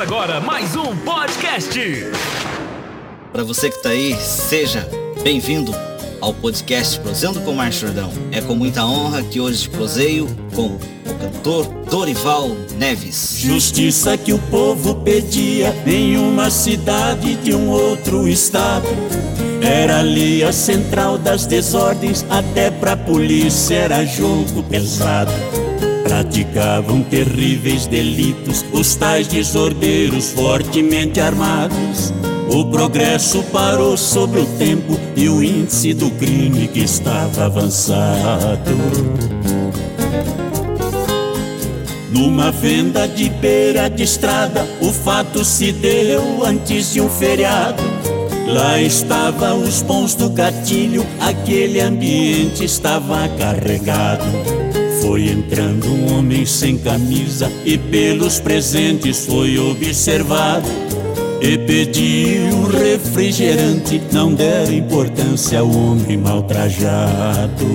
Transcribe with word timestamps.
Começa 0.00 0.02
agora 0.02 0.40
mais 0.40 0.74
um 0.76 0.96
podcast. 0.96 1.78
Para 3.32 3.44
você 3.44 3.68
que 3.68 3.76
está 3.76 3.90
aí, 3.90 4.16
seja 4.16 4.88
bem-vindo 5.22 5.74
ao 6.22 6.32
podcast 6.32 6.98
Prosendo 7.00 7.40
com 7.40 7.52
Márcio 7.52 7.88
Jordão. 7.88 8.10
É 8.32 8.40
com 8.40 8.54
muita 8.54 8.84
honra 8.86 9.22
que 9.22 9.40
hoje 9.40 9.68
proseio 9.68 10.26
com 10.54 10.68
o 10.68 11.14
cantor 11.20 11.66
Dorival 11.90 12.48
Neves. 12.78 13.36
Justiça 13.36 14.16
que 14.16 14.32
o 14.32 14.38
povo 14.38 14.94
pedia 15.02 15.74
em 15.86 16.16
uma 16.16 16.50
cidade 16.50 17.34
de 17.34 17.54
um 17.54 17.68
outro 17.68 18.26
estado. 18.26 18.88
Era 19.60 20.00
ali 20.00 20.42
a 20.42 20.52
central 20.52 21.18
das 21.18 21.44
desordens, 21.44 22.24
até 22.30 22.70
pra 22.70 22.96
polícia 22.96 23.74
era 23.74 24.06
jogo 24.06 24.62
pesado. 24.62 25.32
Praticavam 26.10 27.04
terríveis 27.04 27.86
delitos 27.86 28.64
os 28.72 28.96
tais 28.96 29.28
desordeiros 29.28 30.32
fortemente 30.32 31.20
armados. 31.20 32.12
O 32.52 32.64
progresso 32.64 33.44
parou 33.44 33.96
sobre 33.96 34.40
o 34.40 34.46
tempo 34.58 34.98
e 35.14 35.28
o 35.28 35.40
índice 35.40 35.94
do 35.94 36.10
crime 36.10 36.66
que 36.66 36.80
estava 36.80 37.44
avançado. 37.44 38.72
Numa 42.10 42.50
venda 42.50 43.06
de 43.06 43.28
beira 43.28 43.88
de 43.88 44.02
estrada, 44.02 44.66
o 44.80 44.92
fato 44.92 45.44
se 45.44 45.70
deu 45.70 46.44
antes 46.44 46.92
de 46.92 47.00
um 47.00 47.08
feriado. 47.08 47.84
Lá 48.48 48.80
estavam 48.80 49.62
os 49.62 49.80
bons 49.80 50.16
do 50.16 50.28
gatilho, 50.28 51.06
aquele 51.20 51.80
ambiente 51.80 52.64
estava 52.64 53.28
carregado. 53.38 54.69
Foi 55.00 55.28
entrando 55.28 55.86
um 55.86 56.18
homem 56.18 56.44
sem 56.44 56.76
camisa 56.76 57.50
e 57.64 57.78
pelos 57.78 58.38
presentes 58.38 59.26
foi 59.26 59.58
observado. 59.58 60.68
E 61.40 61.56
pediu 61.56 62.54
um 62.54 62.66
refrigerante, 62.66 64.00
não 64.12 64.34
deram 64.34 64.72
importância 64.74 65.60
ao 65.60 65.70
homem 65.70 66.18
maltrajado. 66.18 67.66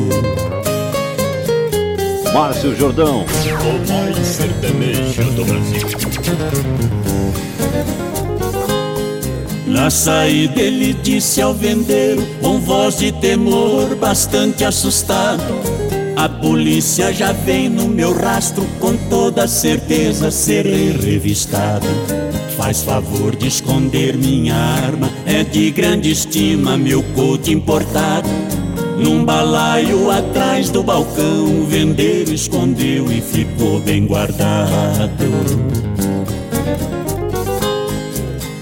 Márcio 2.32 2.76
Jordão. 2.76 3.26
O 3.26 3.92
mais 3.92 4.28
sertanejo 4.28 5.24
do 5.32 5.46
Brasil. 5.46 6.06
Na 9.66 9.90
saída 9.90 10.62
ele 10.62 10.94
disse 10.94 11.42
ao 11.42 11.54
vendeiro, 11.54 12.26
com 12.42 12.60
voz 12.60 12.98
de 12.98 13.12
temor, 13.12 13.96
bastante 13.96 14.64
assustado. 14.64 15.44
A 16.16 16.30
polícia 16.30 17.12
já 17.12 17.34
vem 17.34 17.68
no 17.68 17.88
meu 17.88 18.14
rastro, 18.14 18.66
com 18.80 18.96
toda 19.10 19.48
certeza 19.48 20.32
serei 20.32 20.92
revistado. 20.92 21.86
Faz 22.56 22.82
favor 22.84 23.36
de 23.36 23.48
esconder 23.48 24.16
minha 24.16 24.56
arma, 24.56 25.10
é 25.26 25.44
de 25.44 25.70
grande 25.72 26.12
estima 26.12 26.78
meu 26.78 27.04
coat 27.16 27.52
importado. 27.52 28.30
Num 28.98 29.26
balaio 29.26 30.10
atrás 30.10 30.70
do 30.70 30.82
balcão, 30.82 31.62
o 31.62 31.66
vendeiro 31.66 32.34
escondeu 32.34 33.12
e 33.12 33.20
ficou 33.20 33.82
bem 33.82 34.08
guardado. 34.08 35.26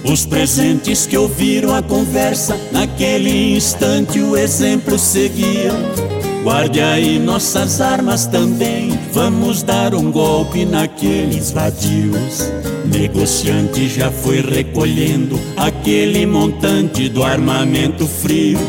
Os 0.04 0.26
presentes 0.26 1.06
que 1.06 1.18
ouviram 1.18 1.74
a 1.74 1.84
conversa, 1.84 2.60
naquele 2.72 3.56
instante 3.56 4.20
o 4.20 4.36
exemplo 4.36 4.98
seguiam. 4.98 6.23
Guarde 6.44 6.82
aí 6.82 7.20
nossas 7.20 7.80
armas 7.80 8.26
também, 8.26 9.00
vamos 9.14 9.64
dar 9.64 9.96
um 9.96 10.12
golpe 10.12 10.66
naqueles 10.66 11.52
vadios. 11.52 12.52
Negociante 12.86 13.88
já 13.88 14.12
foi 14.12 14.42
recolhendo 14.42 15.40
aquele 15.56 16.26
montante 16.26 17.08
do 17.08 17.24
armamento 17.24 18.06
frio. 18.06 18.60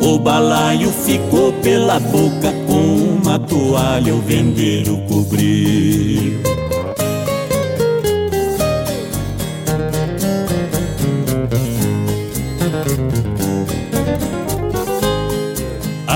O 0.00 0.20
balaio 0.20 0.88
ficou 0.90 1.52
pela 1.54 1.98
boca, 1.98 2.52
com 2.68 3.18
uma 3.20 3.40
toalha 3.40 4.14
o 4.14 4.20
vendeiro 4.20 4.96
cobriu. 5.08 6.40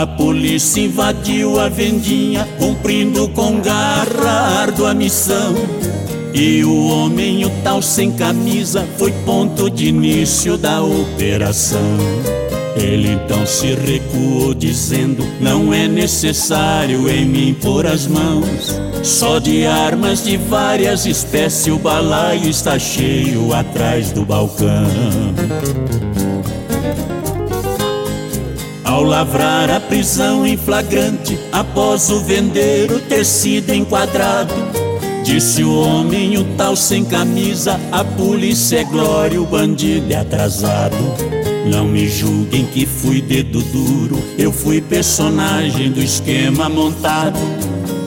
A 0.04 0.06
polícia 0.06 0.82
invadiu 0.82 1.58
a 1.58 1.70
vendinha, 1.70 2.46
cumprindo 2.58 3.26
com 3.30 3.58
garra 3.58 4.60
árdua 4.60 4.92
missão. 4.92 5.54
E 6.34 6.62
o 6.62 6.88
homem, 6.88 7.42
o 7.46 7.50
tal 7.62 7.80
sem 7.80 8.12
camisa, 8.12 8.86
foi 8.98 9.10
ponto 9.24 9.70
de 9.70 9.86
início 9.86 10.58
da 10.58 10.82
operação. 10.82 11.96
Ele 12.76 13.12
então 13.12 13.46
se 13.46 13.68
recuou, 13.68 14.52
dizendo: 14.52 15.26
Não 15.40 15.72
é 15.72 15.88
necessário 15.88 17.08
em 17.08 17.24
mim 17.24 17.56
pôr 17.62 17.86
as 17.86 18.06
mãos. 18.06 18.78
Só 19.02 19.38
de 19.38 19.64
armas 19.64 20.22
de 20.22 20.36
várias 20.36 21.06
espécies, 21.06 21.72
o 21.72 21.78
balaio 21.78 22.50
está 22.50 22.78
cheio 22.78 23.54
atrás 23.54 24.12
do 24.12 24.22
balcão. 24.22 24.84
Ao 28.94 29.02
lavrar 29.02 29.72
a 29.72 29.80
prisão 29.80 30.46
em 30.46 30.56
flagrante, 30.56 31.36
após 31.50 32.10
o 32.10 32.20
vendeiro 32.20 33.00
ter 33.00 33.24
sido 33.24 33.74
enquadrado, 33.74 34.54
disse 35.24 35.64
o 35.64 35.80
homem, 35.80 36.38
o 36.38 36.44
tal 36.56 36.76
sem 36.76 37.04
camisa: 37.04 37.80
A 37.90 38.04
polícia 38.04 38.82
é 38.82 38.84
glória, 38.84 39.42
o 39.42 39.46
bandido 39.46 40.12
é 40.12 40.14
atrasado. 40.14 40.94
Não 41.68 41.86
me 41.86 42.08
julguem 42.08 42.66
que 42.66 42.86
fui 42.86 43.20
dedo 43.20 43.62
duro, 43.62 44.16
eu 44.38 44.52
fui 44.52 44.80
personagem 44.80 45.90
do 45.90 46.00
esquema 46.00 46.68
montado. 46.68 47.40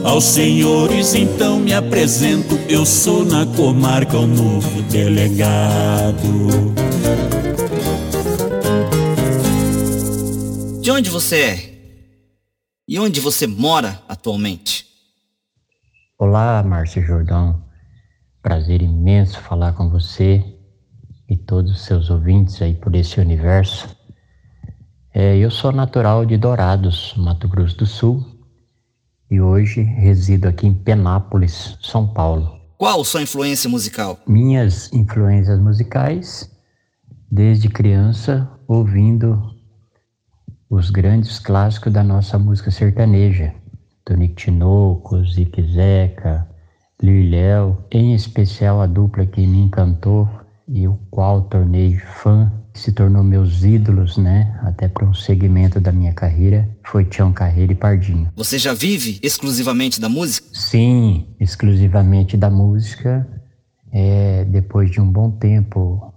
Aos 0.05 0.23
senhores 0.23 1.15
então 1.15 1.59
me 1.59 1.73
apresento, 1.73 2.57
eu 2.69 2.85
sou 2.85 3.25
na 3.25 3.45
comarca 3.45 4.17
o 4.17 4.25
novo 4.25 4.81
delegado. 4.83 6.86
De 10.87 10.91
onde 10.91 11.09
você 11.09 11.41
é? 11.41 11.73
E 12.87 12.97
onde 12.97 13.19
você 13.19 13.45
mora 13.45 14.01
atualmente? 14.07 14.85
Olá, 16.17 16.63
Márcio 16.63 17.05
Jordão. 17.05 17.61
Prazer 18.41 18.81
imenso 18.81 19.37
falar 19.41 19.73
com 19.73 19.89
você 19.89 20.41
e 21.29 21.35
todos 21.35 21.73
os 21.73 21.81
seus 21.81 22.09
ouvintes 22.09 22.61
aí 22.61 22.73
por 22.73 22.95
esse 22.95 23.19
universo. 23.19 23.93
É, 25.13 25.35
eu 25.37 25.51
sou 25.51 25.73
natural 25.73 26.25
de 26.25 26.37
Dourados, 26.37 27.13
Mato 27.17 27.49
Grosso 27.49 27.75
do 27.75 27.85
Sul, 27.85 28.25
e 29.29 29.41
hoje 29.41 29.81
resido 29.81 30.47
aqui 30.47 30.67
em 30.67 30.73
Penápolis, 30.73 31.77
São 31.81 32.07
Paulo. 32.07 32.61
Qual 32.77 33.03
sua 33.03 33.21
influência 33.21 33.69
musical? 33.69 34.21
Minhas 34.25 34.89
influências 34.93 35.59
musicais, 35.59 36.49
desde 37.29 37.67
criança, 37.67 38.49
ouvindo 38.69 39.56
os 40.69 40.89
grandes 40.89 41.39
clássicos 41.39 41.93
da 41.93 42.03
nossa 42.03 42.37
música 42.37 42.71
sertaneja. 42.71 43.53
Tonico 44.03 44.35
Tinoco, 44.35 45.23
Zique 45.25 45.61
Zeca, 45.63 46.47
Liu 47.01 47.29
Léo, 47.29 47.77
em 47.91 48.13
especial 48.13 48.81
a 48.81 48.87
dupla 48.87 49.25
que 49.25 49.45
me 49.45 49.59
encantou 49.59 50.29
e 50.67 50.87
o 50.87 50.97
qual 51.09 51.41
tornei 51.43 51.97
fã, 51.97 52.51
se 52.73 52.91
tornou 52.91 53.23
meus 53.23 53.63
ídolos, 53.63 54.17
né? 54.17 54.59
Até 54.63 54.87
para 54.87 55.05
um 55.05 55.13
segmento 55.13 55.79
da 55.79 55.91
minha 55.91 56.13
carreira, 56.13 56.69
foi 56.83 57.05
Tião 57.05 57.33
Carreira 57.33 57.71
e 57.71 57.75
Pardinho. 57.75 58.31
Você 58.35 58.57
já 58.57 58.73
vive 58.73 59.19
exclusivamente 59.23 59.99
da 59.99 60.07
música? 60.07 60.47
Sim, 60.53 61.27
exclusivamente 61.39 62.37
da 62.37 62.49
música. 62.49 63.27
É, 63.91 64.45
depois 64.45 64.91
de 64.91 65.01
um 65.01 65.09
bom 65.09 65.31
tempo 65.31 66.13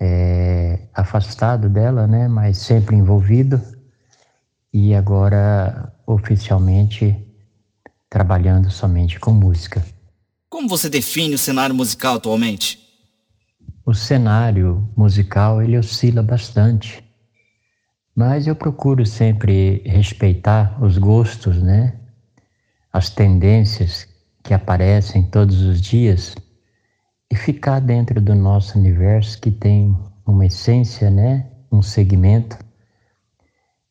é, 0.00 0.80
afastado 0.94 1.68
dela, 1.68 2.06
né? 2.06 2.28
Mas 2.28 2.58
sempre 2.58 2.96
envolvido 2.96 3.60
e 4.78 4.94
agora 4.94 5.90
oficialmente 6.06 7.16
trabalhando 8.10 8.70
somente 8.70 9.18
com 9.18 9.32
música. 9.32 9.82
Como 10.50 10.68
você 10.68 10.90
define 10.90 11.34
o 11.34 11.38
cenário 11.38 11.74
musical 11.74 12.16
atualmente? 12.16 12.78
O 13.86 13.94
cenário 13.94 14.86
musical 14.94 15.62
ele 15.62 15.78
oscila 15.78 16.22
bastante, 16.22 17.02
mas 18.14 18.46
eu 18.46 18.54
procuro 18.54 19.06
sempre 19.06 19.80
respeitar 19.86 20.76
os 20.84 20.98
gostos, 20.98 21.62
né? 21.62 21.98
As 22.92 23.08
tendências 23.08 24.06
que 24.44 24.52
aparecem 24.52 25.22
todos 25.22 25.62
os 25.62 25.80
dias 25.80 26.34
e 27.32 27.34
ficar 27.34 27.80
dentro 27.80 28.20
do 28.20 28.34
nosso 28.34 28.78
universo 28.78 29.40
que 29.40 29.50
tem 29.50 29.96
uma 30.26 30.44
essência, 30.44 31.10
né? 31.10 31.46
Um 31.72 31.80
segmento 31.80 32.58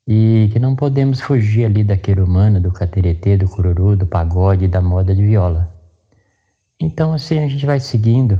e 0.07 0.49
que 0.53 0.59
não 0.59 0.75
podemos 0.75 1.19
fugir 1.21 1.65
ali 1.65 1.83
daquele 1.83 2.21
humano, 2.21 2.59
do 2.59 2.71
cateretê, 2.71 3.37
do 3.37 3.47
cururu, 3.49 3.95
do 3.95 4.05
pagode, 4.05 4.67
da 4.67 4.81
moda 4.81 5.15
de 5.15 5.25
viola. 5.25 5.73
Então 6.79 7.13
assim 7.13 7.39
a 7.39 7.47
gente 7.47 7.65
vai 7.65 7.79
seguindo 7.79 8.39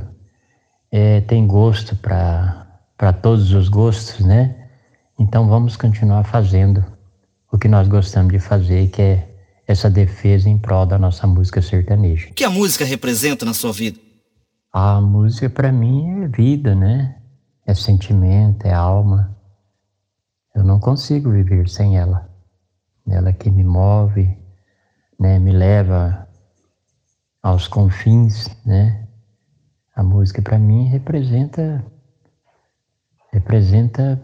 é, 0.90 1.20
tem 1.20 1.46
gosto 1.46 1.96
para 1.96 3.12
todos 3.20 3.52
os 3.52 3.68
gostos, 3.68 4.24
né? 4.24 4.68
Então 5.18 5.48
vamos 5.48 5.76
continuar 5.76 6.24
fazendo 6.24 6.84
o 7.52 7.58
que 7.58 7.68
nós 7.68 7.88
gostamos 7.88 8.32
de 8.32 8.38
fazer, 8.38 8.88
que 8.88 9.02
é 9.02 9.28
essa 9.66 9.90
defesa 9.90 10.48
em 10.48 10.58
prol 10.58 10.86
da 10.86 10.98
nossa 10.98 11.26
música 11.26 11.60
sertaneja. 11.60 12.28
O 12.30 12.34
que 12.34 12.44
a 12.44 12.50
música 12.50 12.84
representa 12.84 13.44
na 13.44 13.52
sua 13.52 13.72
vida? 13.72 13.98
A 14.72 15.00
música 15.00 15.50
para 15.50 15.72
mim 15.72 16.22
é 16.22 16.28
vida, 16.28 16.74
né? 16.74 17.16
É 17.66 17.74
sentimento, 17.74 18.64
é 18.64 18.72
alma. 18.72 19.35
Eu 20.56 20.64
não 20.64 20.80
consigo 20.80 21.30
viver 21.30 21.68
sem 21.68 21.98
ela. 21.98 22.30
Ela 23.06 23.30
que 23.30 23.50
me 23.50 23.62
move, 23.62 24.34
né? 25.20 25.38
Me 25.38 25.52
leva 25.52 26.26
aos 27.42 27.68
confins, 27.68 28.48
né? 28.64 29.06
A 29.94 30.02
música 30.02 30.40
para 30.40 30.58
mim 30.58 30.88
representa 30.88 31.84
representa 33.30 34.18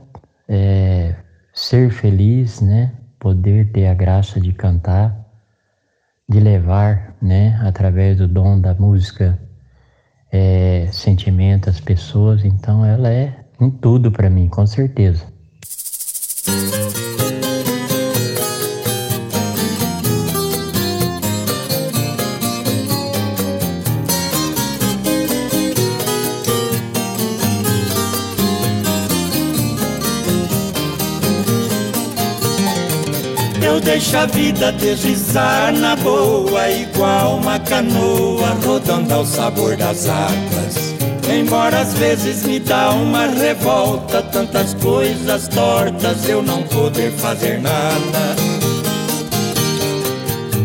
é, 0.48 1.14
ser 1.52 1.90
feliz, 1.90 2.62
né? 2.62 2.94
Poder 3.20 3.70
ter 3.70 3.86
a 3.88 3.94
graça 3.94 4.40
de 4.40 4.54
cantar, 4.54 5.14
de 6.26 6.40
levar, 6.40 7.14
né? 7.20 7.60
Através 7.62 8.16
do 8.16 8.26
dom 8.26 8.58
da 8.58 8.72
música, 8.72 9.38
é, 10.32 10.88
sentimento 10.92 11.68
às 11.68 11.78
pessoas. 11.78 12.42
Então, 12.42 12.86
ela 12.86 13.10
é 13.10 13.44
um 13.60 13.70
tudo 13.70 14.10
para 14.10 14.30
mim, 14.30 14.48
com 14.48 14.66
certeza. 14.66 15.31
Deixa 33.82 34.22
a 34.22 34.26
vida 34.26 34.72
deslizar 34.72 35.72
na 35.72 35.96
boa, 35.96 36.70
igual 36.70 37.36
uma 37.36 37.58
canoa 37.60 38.48
rodando 38.64 39.14
ao 39.14 39.24
sabor 39.24 39.76
das 39.76 40.08
águas. 40.08 40.91
Embora 41.38 41.80
às 41.80 41.94
vezes 41.94 42.44
me 42.44 42.60
dá 42.60 42.90
uma 42.90 43.26
revolta, 43.26 44.22
tantas 44.22 44.74
coisas 44.74 45.48
tortas, 45.48 46.28
eu 46.28 46.42
não 46.42 46.62
poder 46.64 47.10
fazer 47.12 47.60
nada. 47.60 48.36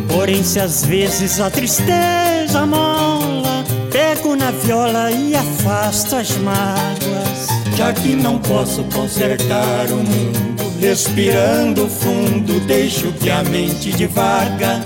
Porém, 0.07 0.43
se 0.43 0.59
às 0.59 0.85
vezes 0.85 1.39
a 1.39 1.49
tristeza 1.49 2.65
mola, 2.65 3.63
pego 3.91 4.35
na 4.35 4.51
viola 4.51 5.11
e 5.11 5.35
afasto 5.35 6.15
as 6.15 6.31
mágoas. 6.37 7.47
Já 7.75 7.93
que 7.93 8.15
não 8.15 8.39
posso 8.39 8.83
consertar 8.85 9.85
o 9.91 9.97
mundo 9.97 10.57
Respirando 10.79 11.87
fundo, 11.89 12.59
deixo 12.67 13.11
que 13.13 13.31
a 13.31 13.43
mente 13.43 13.91
divaga, 13.91 14.79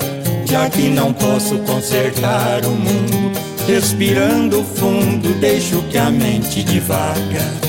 já 0.46 0.70
que 0.70 0.88
não 0.88 1.12
posso 1.12 1.58
consertar 1.60 2.66
o 2.66 2.72
mundo. 2.72 3.51
Respirando 3.68 4.64
fundo, 4.64 5.34
deixo 5.40 5.82
que 5.84 5.98
a 5.98 6.10
mente 6.10 6.64
divaga. 6.64 7.62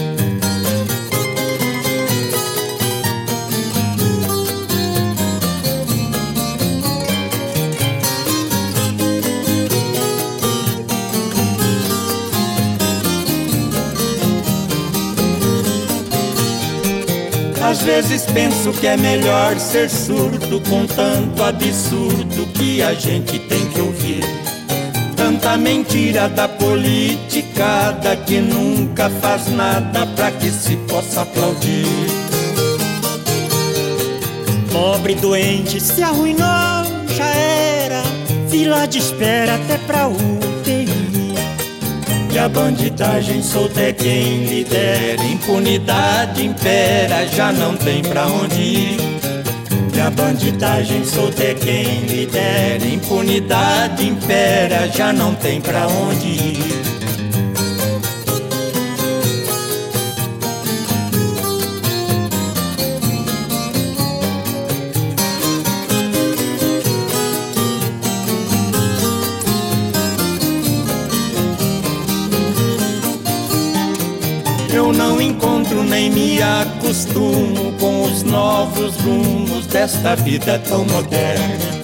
Às 17.73 17.81
vezes 17.81 18.27
penso 18.27 18.71
que 18.73 18.87
é 18.87 18.97
melhor 18.97 19.59
ser 19.59 19.89
surdo 19.89 20.61
com 20.69 20.87
tanto 20.87 21.43
absurdo 21.43 22.47
que 22.53 22.83
a 22.83 22.93
gente 22.93 23.39
tem 23.39 23.67
que 23.71 23.81
ouvir. 23.81 24.23
Tanta 25.23 25.57
mentira 25.57 26.29
da 26.29 26.49
politicada 26.49 28.17
que 28.17 28.41
nunca 28.41 29.09
faz 29.09 29.47
nada 29.53 30.05
pra 30.17 30.33
que 30.33 30.51
se 30.51 30.75
possa 30.89 31.23
aplaudir. 31.23 31.87
Pobre 34.73 35.15
doente 35.15 35.81
se 35.81 36.03
arruinou, 36.03 36.85
já 37.17 37.25
era. 37.25 38.03
Fila 38.51 38.85
de 38.87 38.99
espera 38.99 39.55
até 39.55 39.79
pra 39.87 40.09
UTI. 40.09 40.89
E 42.33 42.37
a 42.37 42.49
bandidagem 42.49 43.45
solta 43.45 43.81
é 43.81 43.93
quem 43.93 44.45
lidera, 44.47 45.23
impunidade 45.23 46.45
impera, 46.45 47.29
já 47.29 47.53
não 47.53 47.77
tem 47.77 48.03
pra 48.03 48.27
onde 48.27 48.61
ir. 48.61 49.22
E 49.95 50.01
a 50.01 50.11
bandidagem 50.11 51.05
solta 51.05 51.43
é 51.43 51.55
quem 51.55 52.01
lidera, 52.07 52.87
impunidade 52.87 54.07
impera, 54.07 54.89
já 54.89 55.13
não 55.13 55.35
tem 55.35 55.61
pra 55.61 55.87
onde 55.87 56.27
ir. 56.27 56.92
Nem 76.03 76.11
me 76.11 76.43
acostumo 76.43 77.73
com 77.79 78.03
os 78.03 78.25
novos 78.25 78.97
rumos 78.97 79.67
desta 79.67 80.17
vida 80.17 80.61
tão 80.69 80.85
moderna. 80.87 81.83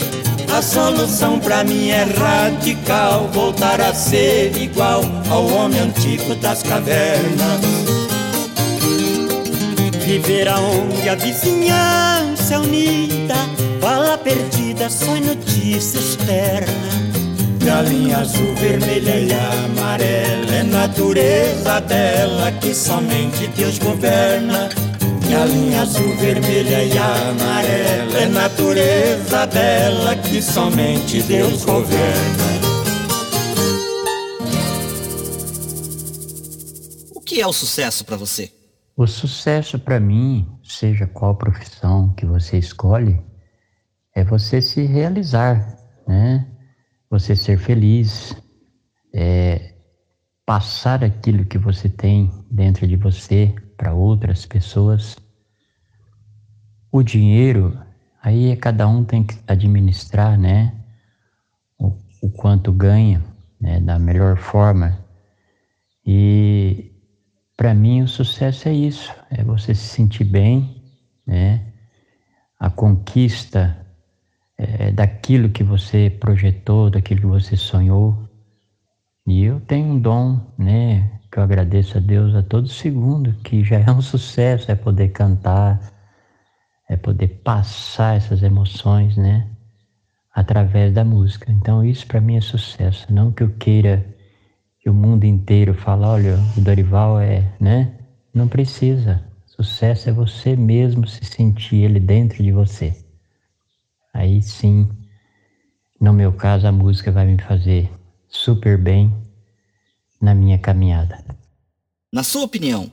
A 0.56 0.60
solução 0.60 1.38
pra 1.38 1.62
mim 1.62 1.90
é 1.90 2.02
radical, 2.02 3.28
voltar 3.32 3.80
a 3.80 3.94
ser 3.94 4.56
igual 4.56 5.02
ao 5.30 5.46
homem 5.46 5.78
antigo 5.80 6.34
das 6.36 6.62
cavernas. 6.64 7.60
Viver 10.04 10.48
aonde 10.48 11.08
a 11.08 11.14
vizinhança 11.14 12.54
é 12.54 12.58
unida, 12.58 13.34
fala 13.80 14.18
perdida, 14.18 14.88
só 14.88 15.14
notícia 15.14 15.98
externa 15.98 17.07
galinha 17.58 18.18
azul, 18.18 18.54
vermelha 18.54 19.20
e 19.20 19.32
amarela. 19.32 20.54
É 20.54 20.62
natureza 20.62 21.80
dela 21.80 22.52
que 22.52 22.74
somente 22.74 23.46
Deus 23.48 23.78
governa. 23.78 24.68
Galinha 25.30 25.82
azul, 25.82 26.16
vermelha 26.16 26.84
e 26.84 26.98
amarela. 26.98 28.18
É 28.18 28.26
natureza 28.26 29.46
dela 29.46 30.16
que 30.16 30.40
somente 30.40 31.22
Deus 31.22 31.64
governa. 31.64 32.48
O 37.14 37.20
que 37.20 37.40
é 37.40 37.46
o 37.46 37.52
sucesso 37.52 38.04
para 38.04 38.16
você? 38.16 38.50
O 38.96 39.06
sucesso 39.06 39.78
para 39.78 40.00
mim, 40.00 40.48
seja 40.64 41.06
qual 41.06 41.36
profissão 41.36 42.12
que 42.14 42.26
você 42.26 42.58
escolhe, 42.58 43.22
é 44.14 44.24
você 44.24 44.60
se 44.60 44.84
realizar, 44.84 45.78
né? 46.06 46.44
Você 47.10 47.34
ser 47.34 47.58
feliz, 47.58 48.36
é, 49.12 49.74
passar 50.44 51.04
aquilo 51.04 51.44
que 51.44 51.58
você 51.58 51.88
tem 51.88 52.30
dentro 52.50 52.86
de 52.86 52.96
você 52.96 53.54
para 53.76 53.94
outras 53.94 54.46
pessoas. 54.46 55.16
O 56.90 57.02
dinheiro, 57.02 57.78
aí 58.22 58.50
é 58.50 58.56
cada 58.56 58.88
um 58.88 59.04
tem 59.04 59.24
que 59.24 59.38
administrar, 59.46 60.38
né? 60.38 60.74
O, 61.78 61.96
o 62.22 62.30
quanto 62.30 62.72
ganha, 62.72 63.24
né? 63.60 63.80
Da 63.80 63.98
melhor 63.98 64.36
forma. 64.36 64.98
E 66.04 66.92
para 67.56 67.74
mim 67.74 68.02
o 68.02 68.08
sucesso 68.08 68.68
é 68.68 68.72
isso, 68.72 69.14
é 69.30 69.44
você 69.44 69.74
se 69.74 69.88
sentir 69.88 70.24
bem, 70.24 70.82
né? 71.26 71.72
A 72.58 72.70
conquista 72.70 73.86
é, 74.58 74.90
daquilo 74.90 75.50
que 75.50 75.62
você 75.62 76.10
projetou, 76.10 76.90
daquilo 76.90 77.20
que 77.20 77.26
você 77.26 77.56
sonhou. 77.56 78.28
E 79.24 79.44
eu 79.44 79.60
tenho 79.60 79.86
um 79.86 80.00
dom, 80.00 80.40
né, 80.58 81.20
que 81.30 81.38
eu 81.38 81.42
agradeço 81.42 81.98
a 81.98 82.00
Deus 82.00 82.34
a 82.34 82.42
todo 82.42 82.66
segundo, 82.66 83.32
que 83.44 83.62
já 83.62 83.78
é 83.78 83.90
um 83.90 84.02
sucesso, 84.02 84.70
é 84.70 84.74
poder 84.74 85.10
cantar, 85.10 85.80
é 86.88 86.96
poder 86.96 87.28
passar 87.44 88.16
essas 88.16 88.42
emoções, 88.42 89.16
né, 89.16 89.46
através 90.34 90.92
da 90.92 91.04
música. 91.04 91.52
Então 91.52 91.84
isso 91.84 92.06
para 92.06 92.20
mim 92.20 92.36
é 92.36 92.40
sucesso, 92.40 93.06
não 93.12 93.30
que 93.30 93.42
eu 93.44 93.50
queira 93.50 94.04
que 94.80 94.90
o 94.90 94.94
mundo 94.94 95.24
inteiro 95.24 95.74
fale, 95.74 96.04
olha, 96.04 96.38
o 96.56 96.60
Dorival 96.60 97.20
é, 97.20 97.44
né? 97.60 97.94
Não 98.32 98.46
precisa. 98.46 99.24
Sucesso 99.44 100.08
é 100.08 100.12
você 100.12 100.54
mesmo 100.54 101.04
se 101.06 101.24
sentir 101.24 101.82
ele 101.82 101.98
dentro 101.98 102.42
de 102.44 102.52
você 102.52 102.94
aí 104.12 104.42
sim, 104.42 104.88
no 106.00 106.12
meu 106.12 106.32
caso, 106.32 106.66
a 106.66 106.72
música 106.72 107.10
vai 107.10 107.26
me 107.26 107.40
fazer 107.40 107.90
super 108.28 108.78
bem 108.78 109.12
na 110.20 110.34
minha 110.34 110.58
caminhada. 110.58 111.24
Na 112.12 112.22
sua 112.22 112.44
opinião, 112.44 112.90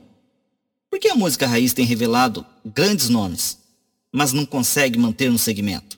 por 0.89 0.99
que 0.99 1.09
a 1.09 1.15
música 1.15 1.47
raiz 1.47 1.73
tem 1.73 1.85
revelado 1.85 2.45
grandes 2.65 3.09
nomes, 3.09 3.59
mas 4.11 4.33
não 4.33 4.45
consegue 4.45 4.97
manter 4.97 5.29
no 5.29 5.37
segmento? 5.37 5.97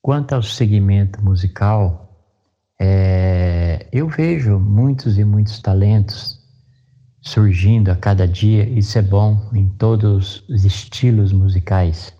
Quanto 0.00 0.34
ao 0.34 0.42
segmento 0.42 1.22
musical, 1.22 2.08
é, 2.80 3.86
eu 3.92 4.08
vejo 4.08 4.58
muitos 4.58 5.18
e 5.18 5.24
muitos 5.24 5.60
talentos 5.60 6.38
surgindo 7.20 7.90
a 7.90 7.96
cada 7.96 8.26
dia, 8.26 8.68
isso 8.68 8.98
é 8.98 9.02
bom 9.02 9.50
em 9.52 9.68
todos 9.68 10.44
os 10.48 10.64
estilos 10.64 11.32
musicais. 11.32 12.12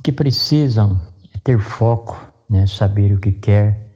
O 0.00 0.02
que 0.02 0.12
precisam 0.12 0.98
é 1.34 1.38
ter 1.44 1.58
foco, 1.58 2.18
né, 2.48 2.66
saber 2.66 3.12
o 3.12 3.20
que 3.20 3.32
quer. 3.32 3.92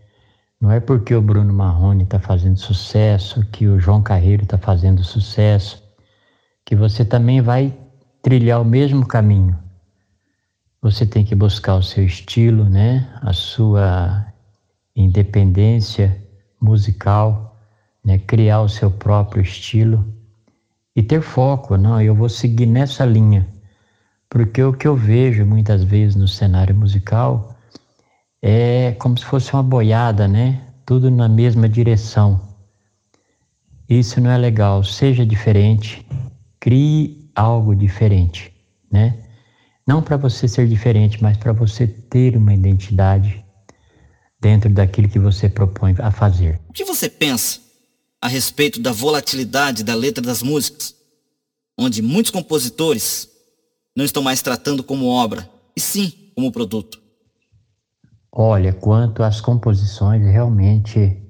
Não 0.60 0.70
é 0.70 0.78
porque 0.78 1.14
o 1.14 1.22
Bruno 1.22 1.50
Marrone 1.50 2.04
está 2.04 2.20
fazendo 2.20 2.58
sucesso, 2.58 3.42
que 3.46 3.66
o 3.66 3.80
João 3.80 4.02
Carreiro 4.02 4.42
está 4.42 4.58
fazendo 4.58 5.02
sucesso, 5.02 5.82
que 6.62 6.76
você 6.76 7.06
também 7.06 7.40
vai 7.40 7.74
trilhar 8.22 8.60
o 8.60 8.66
mesmo 8.66 9.06
caminho. 9.06 9.58
Você 10.82 11.06
tem 11.06 11.24
que 11.24 11.34
buscar 11.34 11.76
o 11.76 11.82
seu 11.82 12.04
estilo, 12.04 12.68
né? 12.68 13.10
A 13.22 13.32
sua 13.32 14.26
independência 14.94 16.22
musical, 16.60 17.56
né? 18.04 18.18
Criar 18.18 18.60
o 18.60 18.68
seu 18.68 18.90
próprio 18.90 19.42
estilo 19.42 20.04
e 20.94 21.02
ter 21.02 21.22
foco. 21.22 21.78
Não, 21.78 21.98
eu 21.98 22.14
vou 22.14 22.28
seguir 22.28 22.66
nessa 22.66 23.06
linha. 23.06 23.53
Porque 24.34 24.60
o 24.64 24.72
que 24.72 24.88
eu 24.88 24.96
vejo 24.96 25.46
muitas 25.46 25.84
vezes 25.84 26.16
no 26.16 26.26
cenário 26.26 26.74
musical 26.74 27.56
é 28.42 28.90
como 28.98 29.16
se 29.16 29.24
fosse 29.24 29.52
uma 29.52 29.62
boiada, 29.62 30.26
né? 30.26 30.60
Tudo 30.84 31.08
na 31.08 31.28
mesma 31.28 31.68
direção. 31.68 32.40
Isso 33.88 34.20
não 34.20 34.32
é 34.32 34.36
legal. 34.36 34.82
Seja 34.82 35.24
diferente, 35.24 36.04
crie 36.58 37.30
algo 37.32 37.76
diferente, 37.76 38.52
né? 38.90 39.16
Não 39.86 40.02
para 40.02 40.16
você 40.16 40.48
ser 40.48 40.66
diferente, 40.66 41.22
mas 41.22 41.36
para 41.36 41.52
você 41.52 41.86
ter 41.86 42.36
uma 42.36 42.52
identidade 42.52 43.40
dentro 44.40 44.68
daquilo 44.68 45.08
que 45.08 45.20
você 45.20 45.48
propõe 45.48 45.94
a 46.00 46.10
fazer. 46.10 46.60
O 46.68 46.72
que 46.72 46.84
você 46.84 47.08
pensa 47.08 47.60
a 48.20 48.26
respeito 48.26 48.80
da 48.80 48.90
volatilidade 48.90 49.84
da 49.84 49.94
letra 49.94 50.24
das 50.24 50.42
músicas, 50.42 50.92
onde 51.78 52.02
muitos 52.02 52.32
compositores 52.32 53.32
não 53.96 54.04
estão 54.04 54.22
mais 54.22 54.42
tratando 54.42 54.82
como 54.82 55.06
obra, 55.06 55.48
e 55.76 55.80
sim 55.80 56.32
como 56.34 56.52
produto? 56.52 57.00
Olha, 58.32 58.72
quanto 58.72 59.22
às 59.22 59.40
composições, 59.40 60.22
realmente 60.22 61.22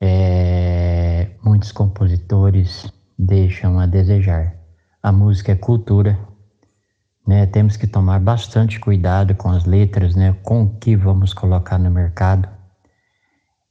é, 0.00 1.30
muitos 1.42 1.70
compositores 1.70 2.92
deixam 3.18 3.78
a 3.78 3.86
desejar. 3.86 4.56
A 5.02 5.12
música 5.12 5.52
é 5.52 5.56
cultura 5.56 6.18
né? 7.26 7.46
Temos 7.46 7.76
que 7.76 7.86
tomar 7.86 8.20
bastante 8.20 8.80
cuidado 8.80 9.34
com 9.34 9.50
as 9.50 9.64
letras, 9.64 10.14
né? 10.14 10.34
Com 10.42 10.64
o 10.64 10.78
que 10.78 10.96
vamos 10.96 11.32
colocar 11.32 11.78
no 11.78 11.90
mercado. 11.90 12.48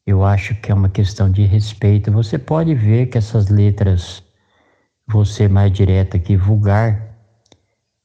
Eu 0.05 0.23
acho 0.23 0.55
que 0.55 0.71
é 0.71 0.75
uma 0.75 0.89
questão 0.89 1.29
de 1.29 1.43
respeito. 1.43 2.11
Você 2.11 2.37
pode 2.39 2.73
ver 2.73 3.07
que 3.07 3.17
essas 3.17 3.49
letras, 3.49 4.23
você 5.07 5.47
mais 5.47 5.71
direta 5.71 6.17
que 6.17 6.35
vulgar, 6.35 7.10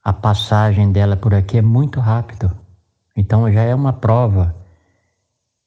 a 0.07 0.13
passagem 0.13 0.93
dela 0.93 1.17
por 1.17 1.35
aqui 1.35 1.59
é 1.59 1.63
muito 1.63 1.99
rápido. 1.99 2.57
Então 3.17 3.53
já 3.53 3.63
é 3.63 3.75
uma 3.75 3.93
prova. 3.93 4.55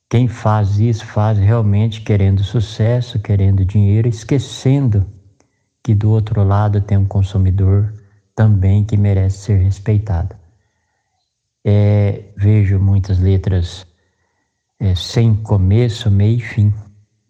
Quem 0.09 0.29
faz 0.29 0.79
isso 0.79 1.05
faz 1.05 1.37
realmente 1.37 1.99
querendo 1.99 2.41
sucesso, 2.41 3.19
querendo 3.19 3.65
dinheiro, 3.65 4.07
esquecendo 4.07 5.05
que 5.83 5.93
do 5.93 6.09
outro 6.09 6.41
lado 6.41 6.79
tem 6.79 6.97
um 6.97 7.05
consumidor 7.05 7.93
também 8.33 8.85
que 8.85 8.95
merece 8.95 9.39
ser 9.39 9.57
respeitada. 9.57 10.39
É, 11.65 12.31
vejo 12.37 12.79
muitas 12.79 13.19
letras 13.19 13.85
é, 14.79 14.95
sem 14.95 15.35
começo, 15.35 16.09
meio 16.09 16.37
e 16.37 16.39
fim, 16.39 16.73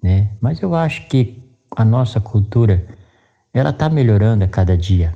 né? 0.03 0.29
Mas 0.39 0.61
eu 0.61 0.75
acho 0.75 1.07
que 1.07 1.41
a 1.75 1.83
nossa 1.83 2.21
cultura 2.21 2.85
ela 3.51 3.71
está 3.71 3.89
melhorando 3.89 4.43
a 4.43 4.47
cada 4.47 4.77
dia. 4.77 5.11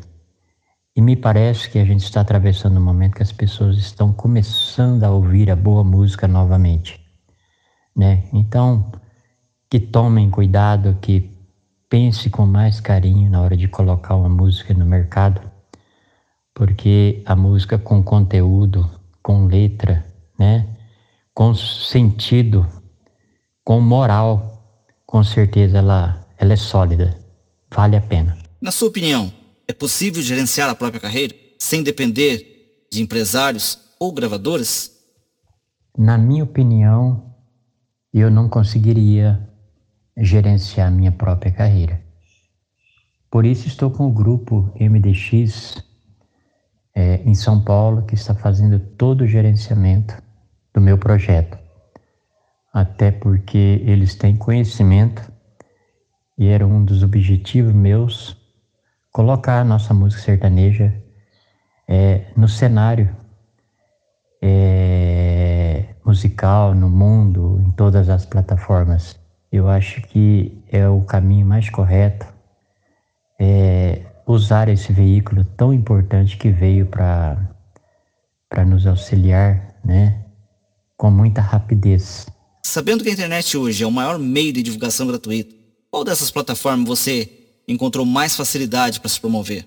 E 0.95 1.01
me 1.01 1.15
parece 1.15 1.69
que 1.69 1.79
a 1.79 1.85
gente 1.85 2.03
está 2.03 2.21
atravessando 2.21 2.77
um 2.77 2.83
momento 2.83 3.15
que 3.15 3.23
as 3.23 3.31
pessoas 3.31 3.77
estão 3.77 4.13
começando 4.13 5.03
a 5.03 5.12
ouvir 5.12 5.50
a 5.50 5.55
boa 5.55 5.83
música 5.83 6.27
novamente, 6.27 7.00
né? 7.95 8.23
Então, 8.31 8.91
que 9.69 9.79
tomem 9.79 10.29
cuidado, 10.29 10.97
que 11.01 11.31
pense 11.89 12.29
com 12.29 12.45
mais 12.45 12.79
carinho 12.79 13.29
na 13.29 13.41
hora 13.41 13.57
de 13.57 13.67
colocar 13.67 14.15
uma 14.15 14.29
música 14.29 14.73
no 14.73 14.85
mercado, 14.85 15.41
porque 16.53 17.23
a 17.25 17.35
música 17.35 17.79
com 17.79 18.03
conteúdo, 18.03 18.88
com 19.21 19.45
letra, 19.45 20.05
né, 20.38 20.67
com 21.33 21.55
sentido, 21.55 22.67
com 23.63 23.81
moral, 23.81 24.63
com 25.05 25.23
certeza 25.23 25.79
ela, 25.79 26.23
ela 26.38 26.53
é 26.53 26.55
sólida, 26.55 27.17
vale 27.73 27.95
a 27.95 28.01
pena. 28.01 28.38
Na 28.62 28.71
sua 28.71 28.89
opinião, 28.89 29.31
é 29.67 29.74
possível 29.74 30.22
gerenciar 30.22 30.70
a 30.70 30.75
própria 30.75 31.00
carreira 31.00 31.34
sem 31.58 31.84
depender 31.84 32.86
de 32.91 33.01
empresários 33.01 33.79
ou 34.00 34.12
gravadoras? 34.12 34.91
Na 35.98 36.17
minha 36.17 36.43
opinião, 36.43 37.36
eu 38.13 38.29
não 38.29 38.50
conseguiria 38.50 39.50
gerenciar 40.17 40.91
minha 40.91 41.12
própria 41.12 41.51
carreira. 41.51 42.01
Por 43.32 43.46
isso 43.46 43.67
estou 43.67 43.89
com 43.89 44.08
o 44.08 44.12
grupo 44.12 44.72
MDX 44.79 45.84
é, 46.96 47.15
em 47.24 47.34
São 47.34 47.63
Paulo 47.63 48.05
que 48.05 48.13
está 48.13 48.36
fazendo 48.36 48.79
todo 48.79 49.22
o 49.22 49.27
gerenciamento 49.27 50.22
do 50.74 50.79
meu 50.79 50.98
projeto. 50.98 51.58
Até 52.72 53.12
porque 53.12 53.82
eles 53.86 54.15
têm 54.15 54.36
conhecimento 54.36 55.32
e 56.38 56.48
era 56.48 56.65
um 56.65 56.84
dos 56.84 57.03
objetivos 57.03 57.74
meus 57.74 58.42
colocar 59.13 59.62
a 59.62 59.63
nossa 59.63 59.93
música 59.93 60.24
sertaneja 60.24 60.91
é, 61.88 62.25
no 62.36 62.50
cenário 62.50 63.15
é, 64.41 65.86
musical, 66.03 66.74
no 66.74 66.89
mundo, 66.89 67.62
em 67.63 67.72
todas 67.72 68.10
as 68.10 68.25
plataformas. 68.25 69.15
Eu 69.51 69.70
acho 69.70 70.01
que 70.01 70.63
é 70.67 70.89
o 70.89 71.01
caminho 71.01 71.46
mais 71.46 71.70
correto. 71.70 72.25
É, 73.39 74.01
usar 74.25 74.67
esse 74.67 74.91
veículo 74.91 75.46
tão 75.46 75.72
importante 75.72 76.36
que 76.36 76.50
veio 76.50 76.88
para 76.88 77.38
nos 78.65 78.88
auxiliar, 78.88 79.75
né, 79.86 80.24
com 80.98 81.12
muita 81.12 81.39
rapidez. 81.39 82.25
Sabendo 82.65 83.03
que 83.03 83.10
a 83.10 83.13
internet 83.13 83.55
hoje 83.58 83.84
é 83.84 83.88
o 83.88 83.91
maior 83.91 84.17
meio 84.17 84.51
de 84.51 84.63
divulgação 84.63 85.05
gratuito, 85.05 85.53
qual 85.91 86.03
dessas 86.03 86.32
plataformas 86.32 86.88
você 86.88 87.42
encontrou 87.67 88.05
mais 88.05 88.36
facilidade 88.36 89.00
para 89.00 89.10
se 89.10 89.20
promover? 89.20 89.65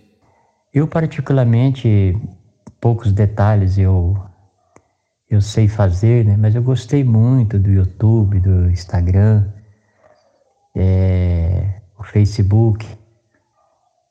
Eu 0.72 0.86
particularmente 0.86 2.16
poucos 2.80 3.12
detalhes 3.12 3.78
eu 3.78 4.16
eu 5.28 5.40
sei 5.40 5.66
fazer, 5.66 6.24
né? 6.24 6.36
Mas 6.38 6.54
eu 6.54 6.62
gostei 6.62 7.02
muito 7.02 7.58
do 7.58 7.70
YouTube, 7.70 8.38
do 8.38 8.70
Instagram, 8.70 9.44
é, 10.76 11.80
o 11.98 12.04
Facebook. 12.04 12.86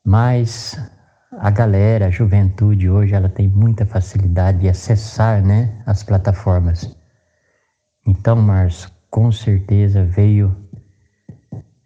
Mas 0.04 0.78
a 1.32 1.50
galera, 1.50 2.06
a 2.06 2.10
juventude 2.10 2.88
hoje, 2.88 3.14
ela 3.14 3.28
tem 3.28 3.48
muita 3.48 3.86
facilidade 3.86 4.58
de 4.58 4.68
acessar 4.68 5.42
né, 5.42 5.82
as 5.86 6.02
plataformas. 6.02 6.94
Então, 8.06 8.36
Márcio, 8.36 8.90
com 9.10 9.32
certeza 9.32 10.04
veio 10.04 10.65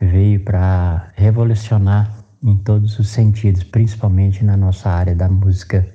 veio 0.00 0.42
para 0.42 1.12
revolucionar 1.14 2.24
em 2.42 2.56
todos 2.56 2.98
os 2.98 3.08
sentidos, 3.08 3.62
principalmente 3.62 4.42
na 4.44 4.56
nossa 4.56 4.88
área 4.88 5.14
da 5.14 5.28
música. 5.28 5.86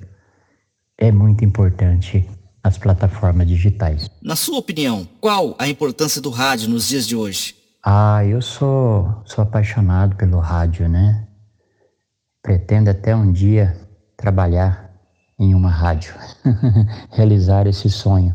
É 0.96 1.10
muito 1.10 1.44
importante 1.44 2.28
as 2.62 2.78
plataformas 2.78 3.48
digitais. 3.48 4.08
Na 4.22 4.36
sua 4.36 4.58
opinião, 4.58 5.06
qual 5.20 5.54
a 5.58 5.68
importância 5.68 6.20
do 6.20 6.30
rádio 6.30 6.68
nos 6.68 6.88
dias 6.88 7.06
de 7.06 7.16
hoje? 7.16 7.54
Ah, 7.84 8.24
eu 8.24 8.40
sou, 8.40 9.22
sou 9.24 9.42
apaixonado 9.42 10.16
pelo 10.16 10.38
rádio, 10.38 10.88
né? 10.88 11.26
Pretendo 12.42 12.90
até 12.90 13.14
um 13.14 13.30
dia 13.30 13.76
trabalhar 14.16 14.90
em 15.38 15.54
uma 15.54 15.70
rádio, 15.70 16.14
realizar 17.12 17.66
esse 17.66 17.90
sonho. 17.90 18.34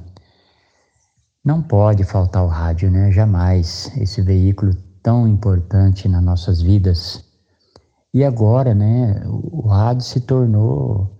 Não 1.44 1.62
pode 1.62 2.04
faltar 2.04 2.44
o 2.44 2.48
rádio, 2.48 2.92
né? 2.92 3.12
Jamais. 3.12 3.92
Esse 3.98 4.22
veículo 4.22 4.72
tão 5.04 5.28
importante 5.28 6.08
nas 6.08 6.24
nossas 6.24 6.62
vidas. 6.62 7.24
E 8.14 8.24
agora, 8.24 8.74
né? 8.76 9.24
O 9.28 9.68
rádio 9.68 10.04
se 10.06 10.22
tornou 10.22 11.18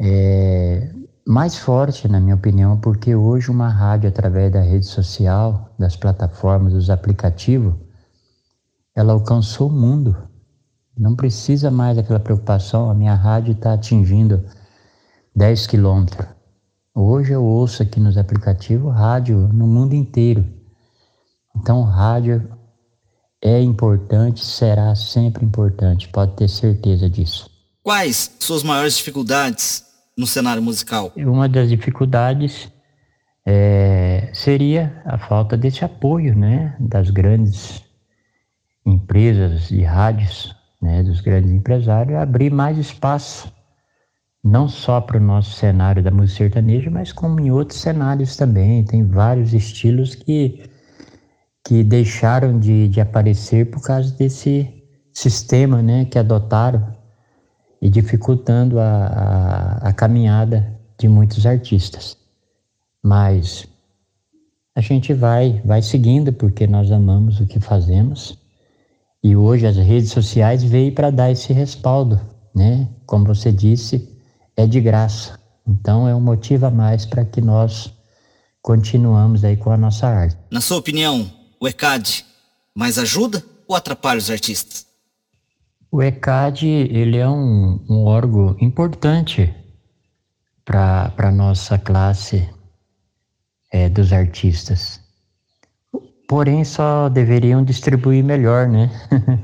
é, 0.00 0.92
mais 1.26 1.58
forte, 1.58 2.08
na 2.08 2.20
minha 2.20 2.34
opinião, 2.34 2.78
porque 2.80 3.14
hoje 3.14 3.50
uma 3.50 3.68
rádio, 3.68 4.08
através 4.08 4.52
da 4.52 4.62
rede 4.62 4.86
social, 4.86 5.74
das 5.78 5.96
plataformas, 5.96 6.72
dos 6.72 6.88
aplicativos, 6.88 7.74
ela 8.94 9.12
alcançou 9.12 9.68
o 9.68 9.72
mundo 9.72 10.16
Não 10.96 11.14
precisa 11.14 11.70
mais 11.70 11.96
daquela 11.96 12.18
preocupação, 12.18 12.90
a 12.90 12.94
minha 12.94 13.14
rádio 13.14 13.52
está 13.52 13.74
atingindo 13.74 14.44
10 15.36 15.66
quilômetros. 15.68 16.26
Hoje 16.92 17.32
eu 17.32 17.44
ouço 17.44 17.82
aqui 17.82 18.00
nos 18.00 18.16
aplicativos 18.18 18.92
rádio 18.92 19.48
no 19.52 19.66
mundo 19.68 19.94
inteiro. 19.94 20.44
Então, 21.54 21.82
rádio 21.82 22.57
é 23.42 23.60
importante, 23.60 24.44
será 24.44 24.94
sempre 24.94 25.44
importante, 25.44 26.08
pode 26.08 26.34
ter 26.36 26.48
certeza 26.48 27.08
disso. 27.08 27.50
Quais 27.82 28.36
suas 28.38 28.62
maiores 28.62 28.96
dificuldades 28.96 29.84
no 30.16 30.26
cenário 30.26 30.62
musical? 30.62 31.12
Uma 31.16 31.48
das 31.48 31.68
dificuldades 31.68 32.70
é, 33.46 34.28
seria 34.34 35.00
a 35.06 35.16
falta 35.16 35.56
desse 35.56 35.84
apoio, 35.84 36.36
né, 36.36 36.76
das 36.78 37.08
grandes 37.10 37.82
empresas 38.84 39.68
de 39.68 39.82
rádios, 39.82 40.54
né, 40.82 41.02
dos 41.02 41.20
grandes 41.20 41.50
empresários, 41.50 42.18
abrir 42.18 42.52
mais 42.52 42.76
espaço, 42.76 43.52
não 44.42 44.68
só 44.68 45.00
para 45.00 45.16
o 45.16 45.20
nosso 45.20 45.52
cenário 45.52 46.02
da 46.02 46.10
música 46.10 46.44
sertaneja, 46.44 46.90
mas 46.90 47.12
como 47.12 47.40
em 47.40 47.50
outros 47.50 47.80
cenários 47.80 48.36
também. 48.36 48.84
Tem 48.84 49.06
vários 49.06 49.52
estilos 49.52 50.14
que, 50.14 50.62
que 51.68 51.84
deixaram 51.84 52.58
de, 52.58 52.88
de 52.88 52.98
aparecer 52.98 53.70
por 53.70 53.82
causa 53.82 54.10
desse 54.12 54.66
sistema 55.12 55.82
né, 55.82 56.06
que 56.06 56.18
adotaram 56.18 56.96
e 57.78 57.90
dificultando 57.90 58.80
a, 58.80 58.86
a, 58.86 59.88
a 59.90 59.92
caminhada 59.92 60.74
de 60.98 61.06
muitos 61.06 61.44
artistas. 61.44 62.16
Mas 63.04 63.66
a 64.74 64.80
gente 64.80 65.12
vai, 65.12 65.60
vai 65.62 65.82
seguindo 65.82 66.32
porque 66.32 66.66
nós 66.66 66.90
amamos 66.90 67.38
o 67.38 67.44
que 67.44 67.60
fazemos. 67.60 68.38
E 69.22 69.36
hoje 69.36 69.66
as 69.66 69.76
redes 69.76 70.10
sociais 70.10 70.64
veio 70.64 70.94
para 70.94 71.10
dar 71.10 71.30
esse 71.30 71.52
respaldo, 71.52 72.18
né? 72.54 72.88
Como 73.04 73.26
você 73.26 73.52
disse, 73.52 74.18
é 74.56 74.66
de 74.66 74.80
graça. 74.80 75.38
Então 75.66 76.08
é 76.08 76.14
um 76.14 76.20
motivo 76.20 76.64
a 76.64 76.70
mais 76.70 77.04
para 77.04 77.26
que 77.26 77.42
nós 77.42 77.92
continuamos 78.62 79.44
aí 79.44 79.58
com 79.58 79.70
a 79.70 79.76
nossa 79.76 80.06
arte. 80.06 80.38
Na 80.50 80.62
sua 80.62 80.78
opinião, 80.78 81.30
o 81.60 81.66
ECAD 81.66 82.24
mais 82.74 82.98
ajuda 82.98 83.44
ou 83.66 83.74
atrapalha 83.74 84.18
os 84.18 84.30
artistas? 84.30 84.86
O 85.90 86.02
ECAD 86.02 86.66
ele 86.66 87.16
é 87.16 87.28
um, 87.28 87.84
um 87.88 88.04
órgão 88.04 88.56
importante 88.60 89.54
para 90.64 91.12
a 91.16 91.32
nossa 91.32 91.78
classe 91.78 92.48
é, 93.72 93.88
dos 93.88 94.12
artistas. 94.12 95.00
Porém, 96.28 96.62
só 96.62 97.08
deveriam 97.08 97.64
distribuir 97.64 98.22
melhor, 98.22 98.68
né? 98.68 98.90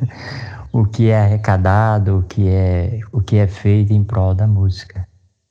o 0.71 0.85
que 0.85 1.09
é 1.09 1.19
arrecadado, 1.19 2.19
o 2.19 2.23
que 2.25 2.47
é, 2.47 3.01
o 3.11 3.23
que 3.23 3.37
é 3.37 3.47
feito 3.47 3.93
em 3.95 4.05
prol 4.05 4.35
da 4.35 4.47
música. 4.47 5.09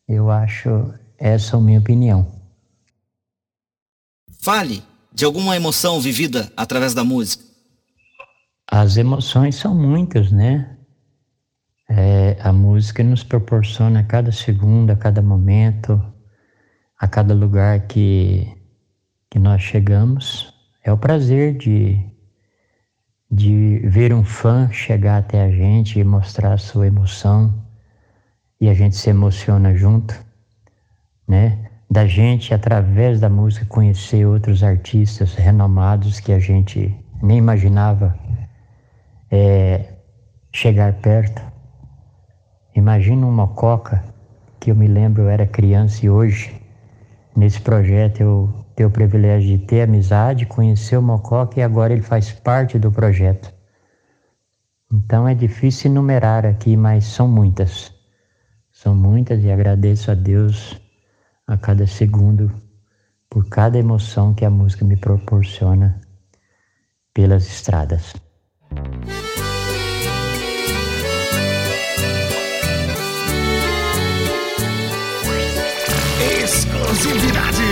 Eu 0.08 0.30
acho 0.30 0.94
essa 1.18 1.56
é 1.56 1.60
a 1.60 1.62
minha 1.62 1.80
opinião. 1.80 2.28
Fale 4.42 4.84
de 5.14 5.26
alguma 5.26 5.56
emoção 5.56 6.02
vivida 6.02 6.52
através 6.58 6.94
da 6.94 7.04
música. 7.04 7.44
As 8.70 8.98
emoções 8.98 9.56
são 9.56 9.76
muitas, 9.76 10.32
né? 10.32 10.78
É, 11.90 12.38
a 12.42 12.52
música 12.52 13.04
nos 13.04 13.24
proporciona 13.24 14.00
a 14.00 14.04
cada 14.04 14.32
segundo, 14.32 14.90
a 14.90 14.96
cada 14.96 15.22
momento, 15.22 16.02
a 17.00 17.08
cada 17.08 17.34
lugar 17.34 17.82
que, 17.88 18.52
que 19.30 19.38
nós 19.38 19.62
chegamos. 19.62 20.52
É 20.84 20.92
o 20.92 20.98
prazer 20.98 21.58
de, 21.58 22.00
de 23.30 23.80
ver 23.86 24.14
um 24.14 24.24
fã 24.24 24.72
chegar 24.72 25.18
até 25.18 25.44
a 25.44 25.52
gente 25.52 26.00
e 26.00 26.04
mostrar 26.04 26.54
a 26.54 26.58
sua 26.58 26.88
emoção 26.88 27.64
e 28.60 28.70
a 28.70 28.74
gente 28.74 28.96
se 28.96 29.10
emociona 29.10 29.76
junto, 29.76 30.16
né? 31.28 31.63
Da 31.94 32.08
gente, 32.08 32.56
através 32.56 33.20
da 33.20 33.30
música, 33.30 33.68
conhecer 33.68 34.26
outros 34.26 34.64
artistas 34.64 35.36
renomados 35.36 36.20
que 36.20 36.32
a 36.34 36.40
gente 36.40 36.92
nem 37.22 37.38
imaginava 37.38 38.18
é, 39.30 39.94
chegar 40.52 40.92
perto. 40.94 41.40
Imagina 42.76 43.28
uma 43.28 43.46
Mococa, 43.46 44.04
que 44.60 44.72
eu 44.72 44.76
me 44.76 44.88
lembro 44.88 45.22
eu 45.22 45.30
era 45.30 45.46
criança 45.46 46.04
e 46.04 46.10
hoje, 46.10 46.60
nesse 47.36 47.62
projeto, 47.62 48.22
eu 48.22 48.66
tenho 48.76 48.90
o 48.90 48.92
privilégio 48.92 49.56
de 49.56 49.64
ter 49.64 49.84
amizade, 49.84 50.48
conhecer 50.48 50.98
o 50.98 51.02
Mococa 51.04 51.60
e 51.60 51.62
agora 51.62 51.94
ele 51.94 52.02
faz 52.02 52.32
parte 52.32 52.80
do 52.80 52.92
projeto. 52.92 53.54
Então 54.92 55.28
é 55.28 55.36
difícil 55.36 55.92
enumerar 55.92 56.44
aqui, 56.44 56.76
mas 56.76 57.06
são 57.06 57.28
muitas. 57.28 57.94
São 58.72 58.96
muitas 58.96 59.44
e 59.44 59.52
agradeço 59.52 60.10
a 60.10 60.16
Deus 60.16 60.82
a 61.48 61.58
cada 61.58 61.86
segundo 61.86 62.52
por 63.30 63.48
cada 63.50 63.78
emoção 63.78 64.34
que 64.34 64.46
a 64.46 64.50
música 64.50 64.86
me 64.86 64.96
proporciona 64.96 66.00
pelas 67.14 67.48
estradas. 67.48 68.14
Exclusividade. 76.44 77.64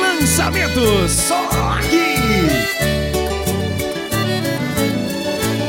Lançamento 0.00 1.08
só 1.08 1.48
aqui. 1.78 2.14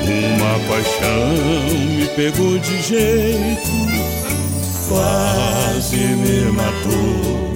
Uma 0.07 0.59
paixão 0.67 1.33
me 1.97 2.07
pegou 2.15 2.57
de 2.59 2.81
jeito, 2.81 3.71
quase 4.87 5.97
me 5.97 6.51
matou. 6.51 7.53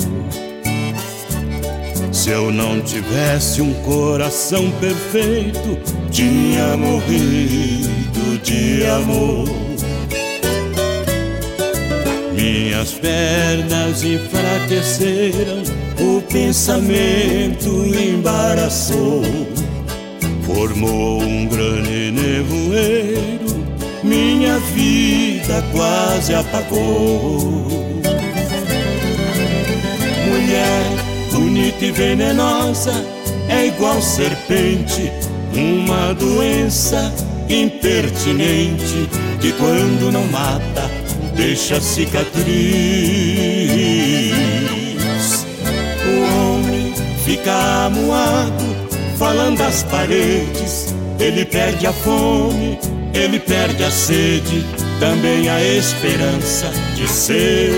Se 2.11 2.31
eu 2.31 2.51
não 2.51 2.81
tivesse 2.81 3.61
um 3.61 3.73
coração 3.83 4.69
perfeito, 4.79 5.77
tinha 6.11 6.75
morrido 6.75 8.37
de 8.43 8.85
amor. 8.85 9.47
Minhas 12.33 12.91
pernas 12.93 14.03
enfraqueceram, 14.03 15.63
o 15.99 16.21
pensamento 16.21 17.85
embaraçou, 17.85 19.23
formou 20.43 21.21
um 21.21 21.45
grande 21.47 22.11
nevoeiro, 22.11 23.65
minha 24.03 24.57
vida 24.59 25.28
quase 25.71 26.33
apagou. 26.33 27.67
Mulher 30.27 30.85
bonita 31.31 31.85
e 31.85 31.91
venenosa, 31.91 32.93
é 33.47 33.67
igual 33.67 34.01
serpente, 34.01 35.11
uma 35.53 36.13
doença 36.13 37.13
impertinente 37.49 39.09
que 39.41 39.51
quando 39.53 40.11
não 40.11 40.25
mata 40.27 40.89
deixa 41.39 41.79
cicatriz. 41.79 42.45
O 46.05 46.21
homem 46.35 46.93
fica 47.23 47.85
amuado, 47.85 48.65
falando 49.17 49.61
às 49.61 49.83
paredes. 49.83 50.93
Ele 51.17 51.45
perde 51.45 51.87
a 51.87 51.93
fome, 51.93 52.77
ele 53.13 53.39
perde 53.39 53.83
a 53.83 53.91
sede, 53.91 54.65
também 54.99 55.49
a 55.49 55.61
esperança 55.61 56.71
de 56.95 57.07
ser 57.07 57.71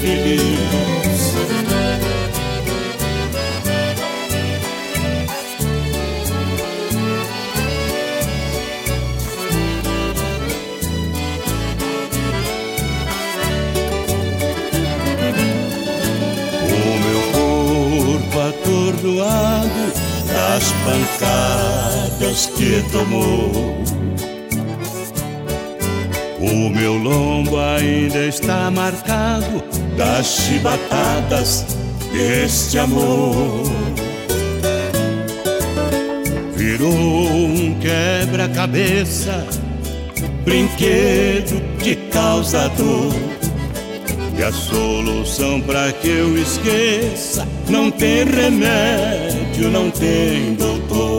feliz. 0.00 1.08
atordoado 18.48 19.92
das 20.26 20.72
pancadas 20.84 22.46
que 22.56 22.82
tomou. 22.90 23.78
O 26.40 26.70
meu 26.70 26.94
lombo 26.94 27.58
ainda 27.58 28.26
está 28.26 28.70
marcado 28.70 29.62
das 29.96 30.26
chibatadas 30.26 31.66
deste 32.12 32.78
amor. 32.78 33.64
Virou 36.54 36.92
um 36.92 37.74
quebra-cabeça, 37.80 39.46
brinquedo 40.44 41.60
de 41.82 41.96
causador 42.10 43.12
e 44.38 44.42
a 44.44 44.52
solução 44.52 45.60
para 45.60 45.90
que 45.90 46.08
eu 46.08 46.38
esqueça 46.38 47.44
não 47.68 47.90
tem 47.90 48.24
remédio, 48.24 49.68
não 49.68 49.90
tem 49.90 50.54
doutor. 50.54 51.17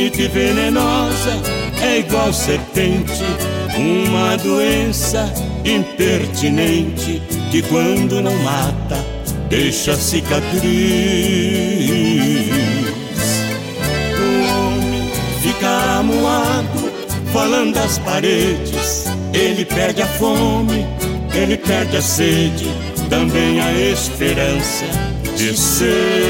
Mulher 0.00 0.10
bonita 0.10 0.22
e 0.22 0.28
venenosa, 0.28 1.42
é 1.82 1.98
igual 1.98 2.32
serpente, 2.32 3.22
uma 3.76 4.36
doença 4.38 5.30
impertinente 5.64 7.22
que 7.50 7.60
quando 7.62 8.22
não 8.22 8.34
mata, 8.36 9.04
deixa 9.50 9.94
cicatriz. 9.94 10.62
O 14.16 14.24
homem 14.48 15.10
fica 15.42 15.98
amuado, 15.98 16.92
falando 17.32 17.74
das 17.74 17.98
paredes, 17.98 19.04
ele 19.34 19.66
perde 19.66 20.00
a 20.00 20.06
fome, 20.06 20.86
ele 21.34 21.58
perde 21.58 21.98
a 21.98 22.02
sede, 22.02 22.68
também 23.10 23.60
a 23.60 23.72
esperança 23.72 24.86
de 25.36 25.54
ser 25.56 26.29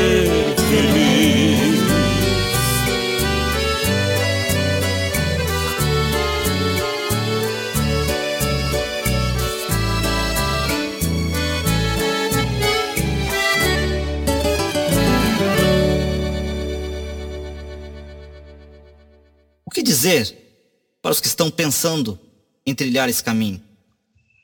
para 21.11 21.14
os 21.14 21.20
que 21.20 21.27
estão 21.27 21.51
pensando 21.51 22.16
em 22.64 22.73
trilhar 22.73 23.09
esse 23.09 23.25
caminho? 23.25 23.61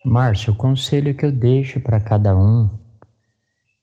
Márcio, 0.05 0.53
o 0.53 0.57
conselho 0.57 1.15
que 1.15 1.25
eu 1.25 1.31
deixo 1.31 1.79
para 1.79 2.01
cada 2.01 2.37
um 2.37 2.69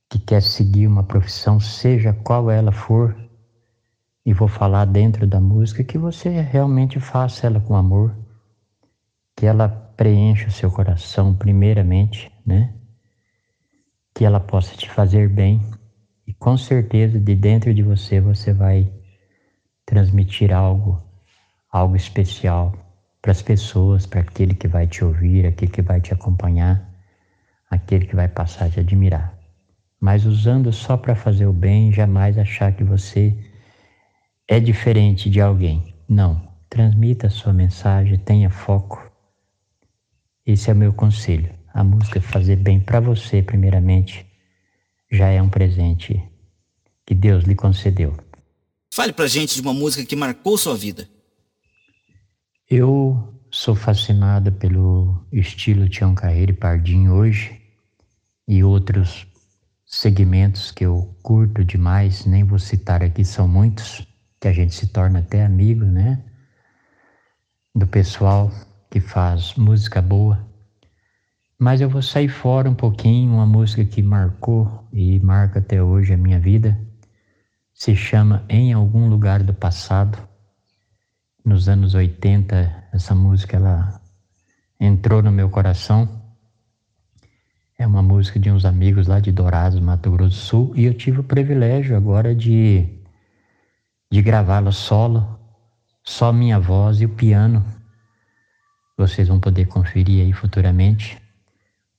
que 0.10 0.20
quer 0.20 0.42
seguir 0.42 0.86
uma 0.86 1.04
profissão, 1.04 1.62
seja 1.62 2.12
qual 2.12 2.52
ela 2.52 2.74
for, 2.74 3.16
e 4.26 4.34
vou 4.34 4.50
falar 4.50 4.84
dentro 4.84 5.26
da 5.26 5.40
música, 5.40 5.82
que 5.82 5.98
você 5.98 6.30
realmente 6.42 7.00
faça 7.00 7.48
ela 7.48 7.62
com 7.62 7.74
amor, 7.74 8.14
que 9.38 9.46
ela 9.46 9.70
preencha 9.70 10.50
o 10.50 10.52
seu 10.52 10.70
coração 10.70 11.34
primeiramente, 11.34 12.30
né? 12.46 12.74
Que 14.14 14.26
ela 14.26 14.42
possa 14.42 14.76
te 14.76 14.90
fazer 14.90 15.30
bem 15.30 15.62
e 16.28 16.34
com 16.34 16.58
certeza 16.58 17.18
de 17.18 17.34
dentro 17.34 17.74
de 17.74 17.82
você 17.82 18.20
você 18.20 18.52
vai 18.52 18.92
transmitir 19.86 20.52
algo, 20.52 21.02
algo 21.74 21.96
especial 21.96 22.72
para 23.20 23.32
as 23.32 23.42
pessoas, 23.42 24.06
para 24.06 24.22
aquele 24.22 24.54
que 24.54 24.68
vai 24.68 24.86
te 24.86 25.04
ouvir, 25.04 25.48
aquele 25.48 25.72
que 25.72 25.82
vai 25.82 26.00
te 26.00 26.14
acompanhar, 26.14 26.88
aquele 27.68 28.06
que 28.06 28.16
vai 28.16 28.28
passar 28.28 28.66
a 28.66 28.70
te 28.70 28.80
admirar. 28.80 29.34
Mas 30.00 30.26
usando 30.26 30.72
só 30.72 30.96
para 30.96 31.16
fazer 31.16 31.48
o 31.48 31.54
bem, 31.54 31.92
jamais 31.92 32.38
achar 32.38 32.74
que 32.74 32.84
você 32.84 33.36
é 34.48 34.60
diferente 34.60 35.30
de 35.30 35.42
alguém. 35.42 35.96
Não. 36.08 36.54
Transmita 36.70 37.28
a 37.28 37.30
sua 37.30 37.54
mensagem, 37.54 38.18
tenha 38.18 38.50
foco. 38.50 39.12
Esse 40.46 40.70
é 40.70 40.74
o 40.74 40.76
meu 40.76 40.92
conselho. 40.92 41.54
A 41.74 41.84
música 41.84 42.20
fazer 42.20 42.58
bem 42.58 42.80
para 42.80 43.00
você, 43.00 43.42
primeiramente, 43.42 44.26
já 45.12 45.30
é 45.30 45.42
um 45.42 45.50
presente 45.50 46.22
que 47.06 47.16
Deus 47.16 47.44
lhe 47.46 47.56
concedeu. 47.56 48.16
Fale 48.94 49.14
pra 49.14 49.28
gente 49.28 49.56
de 49.56 49.62
uma 49.62 49.74
música 49.74 50.06
que 50.06 50.16
marcou 50.16 50.58
sua 50.58 50.76
vida. 50.76 51.08
Eu 52.76 53.32
sou 53.52 53.76
fascinado 53.76 54.52
pelo 54.52 55.24
estilo 55.32 55.88
Tião 55.88 56.16
Carreiro 56.16 56.54
e 56.54 56.56
Pardinho 56.56 57.14
hoje 57.14 57.62
e 58.48 58.64
outros 58.64 59.28
segmentos 59.86 60.72
que 60.72 60.84
eu 60.84 61.16
curto 61.22 61.64
demais, 61.64 62.26
nem 62.26 62.44
vou 62.44 62.58
citar 62.58 63.04
aqui, 63.04 63.24
são 63.24 63.48
muitos, 63.48 64.08
que 64.42 64.48
a 64.48 64.52
gente 64.52 64.74
se 64.74 64.88
torna 64.88 65.20
até 65.20 65.46
amigo, 65.46 65.86
né? 65.86 66.24
Do 67.76 67.86
pessoal 67.86 68.52
que 68.90 69.00
faz 69.00 69.54
música 69.54 70.02
boa. 70.02 70.44
Mas 71.60 71.80
eu 71.80 71.88
vou 71.88 72.02
sair 72.02 72.28
fora 72.28 72.68
um 72.68 72.76
pouquinho, 72.76 73.34
uma 73.34 73.46
música 73.46 73.86
que 73.86 74.02
marcou 74.02 74.84
e 74.92 75.20
marca 75.20 75.60
até 75.60 75.80
hoje 75.84 76.12
a 76.12 76.18
minha 76.18 76.40
vida. 76.40 76.76
Se 77.72 77.96
chama 77.96 78.44
Em 78.50 78.74
Algum 78.74 79.08
Lugar 79.10 79.44
do 79.44 79.54
Passado. 79.54 80.33
Nos 81.44 81.68
anos 81.68 81.94
80, 81.94 82.90
essa 82.94 83.14
música 83.14 83.58
ela 83.58 84.02
entrou 84.80 85.22
no 85.22 85.32
meu 85.32 85.50
coração 85.50 86.24
é 87.84 87.88
uma 87.88 88.02
música 88.02 88.40
de 88.40 88.50
uns 88.50 88.66
amigos 88.66 89.08
lá 89.08 89.20
de 89.20 89.32
Dourados, 89.32 89.80
Mato 89.80 90.10
Grosso 90.10 90.30
do 90.30 90.42
Sul, 90.42 90.74
e 90.76 90.86
eu 90.86 90.94
tive 90.94 91.20
o 91.20 91.24
privilégio 91.24 91.98
agora 91.98 92.34
de, 92.34 92.88
de 94.12 94.22
gravá-la 94.22 94.72
solo, 94.72 95.40
só 96.04 96.32
minha 96.32 96.60
voz 96.60 97.02
e 97.02 97.06
o 97.06 97.10
piano. 97.10 97.66
Vocês 98.98 99.28
vão 99.28 99.40
poder 99.40 99.66
conferir 99.66 100.24
aí 100.24 100.32
futuramente. 100.32 101.22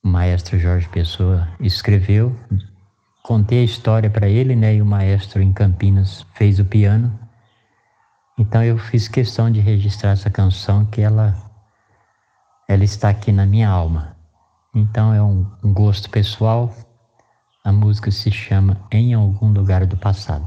O 0.03 0.09
maestro 0.09 0.59
Jorge 0.59 0.89
Pessoa 0.89 1.49
escreveu, 1.61 2.35
contei 3.23 3.61
a 3.61 3.65
história 3.65 4.09
para 4.09 4.29
ele, 4.29 4.55
né? 4.55 4.77
E 4.77 4.83
o 4.83 4.87
maestro 4.87 5.43
em 5.43 5.53
Campinas 5.53 6.25
fez 6.35 6.59
o 6.59 6.65
piano. 6.65 7.19
Então 8.39 8.63
eu 8.65 8.77
fiz 8.77 9.07
questão 9.07 9.51
de 9.51 9.61
registrar 9.61 10.11
essa 10.11 10.29
canção 10.29 10.85
que 10.87 11.01
ela 11.01 11.35
ela 12.69 12.83
está 12.83 13.11
aqui 13.11 13.31
na 13.31 13.47
minha 13.47 13.69
alma. 13.69 14.17
Então 14.75 15.15
é 15.15 15.23
um, 15.23 15.47
um 15.63 15.73
gosto 15.73 16.11
pessoal. 16.11 16.75
A 17.65 17.71
música 17.71 18.11
se 18.11 18.31
chama 18.31 18.81
Em 18.91 19.15
Algum 19.15 19.53
Lugar 19.53 19.87
do 19.87 19.97
Passado. 19.97 20.47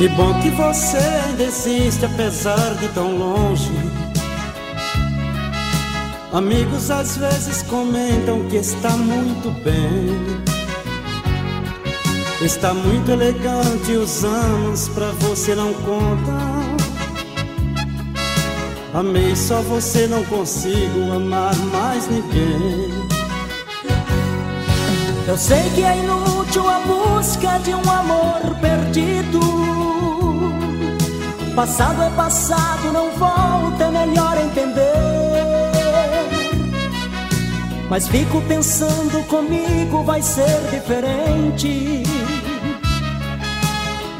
Que 0.00 0.08
bom 0.08 0.32
que 0.40 0.48
você 0.48 0.96
ainda 0.96 1.42
existe 1.42 2.06
apesar 2.06 2.74
de 2.76 2.88
tão 2.88 3.18
longe. 3.18 3.70
Amigos 6.32 6.90
às 6.90 7.18
vezes 7.18 7.60
comentam 7.64 8.48
que 8.48 8.56
está 8.56 8.88
muito 8.96 9.50
bem. 9.62 10.42
Está 12.40 12.72
muito 12.72 13.10
elegante 13.10 13.92
os 13.92 14.24
anos 14.24 14.88
pra 14.88 15.10
você 15.20 15.54
não 15.54 15.74
contam. 15.74 16.76
Amei 18.94 19.36
só 19.36 19.60
você, 19.60 20.06
não 20.06 20.24
consigo 20.24 21.12
amar 21.12 21.54
mais 21.74 22.08
ninguém. 22.08 22.88
Eu 25.28 25.36
sei 25.36 25.68
que 25.74 25.82
é 25.82 25.98
inútil 25.98 26.66
a 26.66 26.78
busca 26.78 27.58
de 27.58 27.74
um 27.74 27.90
amor 27.90 28.56
perdido. 28.62 29.89
Passado 31.54 32.02
é 32.02 32.10
passado, 32.10 32.92
não 32.92 33.10
volta, 33.10 33.84
é 33.84 33.90
melhor 33.90 34.38
entender. 34.38 35.10
Mas 37.90 38.06
fico 38.06 38.40
pensando 38.42 39.26
comigo 39.26 40.04
vai 40.04 40.22
ser 40.22 40.60
diferente. 40.70 42.04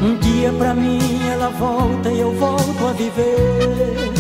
Um 0.03 0.17
dia 0.17 0.53
pra 0.53 0.75
mim 0.75 0.99
ela 1.31 1.51
volta 1.51 2.11
e 2.11 2.21
eu 2.21 2.33
volto 2.35 2.87
a 2.89 2.93
viver. 2.93 4.13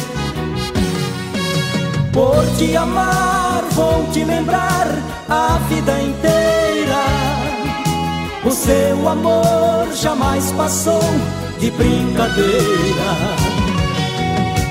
Por 2.12 2.46
te 2.56 2.76
amar, 2.76 3.64
vou 3.72 4.06
te 4.12 4.24
lembrar 4.24 4.86
a 5.28 5.58
vida 5.68 6.00
inteira. 6.00 7.04
O 8.44 8.50
seu 8.52 9.08
amor 9.08 9.88
jamais 9.94 10.52
passou 10.52 11.00
de 11.60 11.70
brincadeira. 11.70 13.10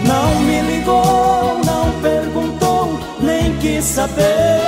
Não 0.04 0.42
me 0.42 0.62
ligou, 0.62 1.62
não 1.64 1.92
perguntou, 2.02 3.00
nem 3.20 3.56
quis 3.58 3.86
saber 3.86 4.60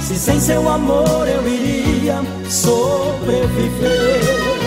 se 0.00 0.16
sem 0.16 0.38
seu 0.38 0.68
amor 0.68 1.26
eu 1.26 1.48
iria 1.48 2.22
sobreviver. 2.48 4.59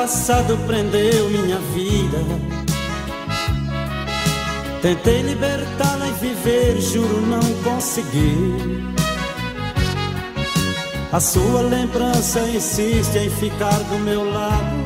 Passado 0.00 0.56
prendeu 0.66 1.28
minha 1.28 1.58
vida. 1.74 2.18
Tentei 4.80 5.20
libertá-la 5.20 6.08
e 6.08 6.12
viver, 6.12 6.80
juro 6.80 7.20
não 7.20 7.40
consegui. 7.62 8.94
A 11.12 11.20
sua 11.20 11.60
lembrança 11.60 12.40
insiste 12.48 13.14
em 13.18 13.28
ficar 13.28 13.78
do 13.90 13.98
meu 13.98 14.24
lado. 14.32 14.76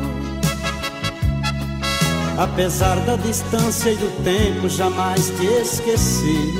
Apesar 2.36 2.96
da 3.06 3.14
distância 3.14 3.90
e 3.90 3.96
do 3.96 4.24
tempo, 4.24 4.68
jamais 4.68 5.30
te 5.30 5.46
esqueci. 5.62 6.54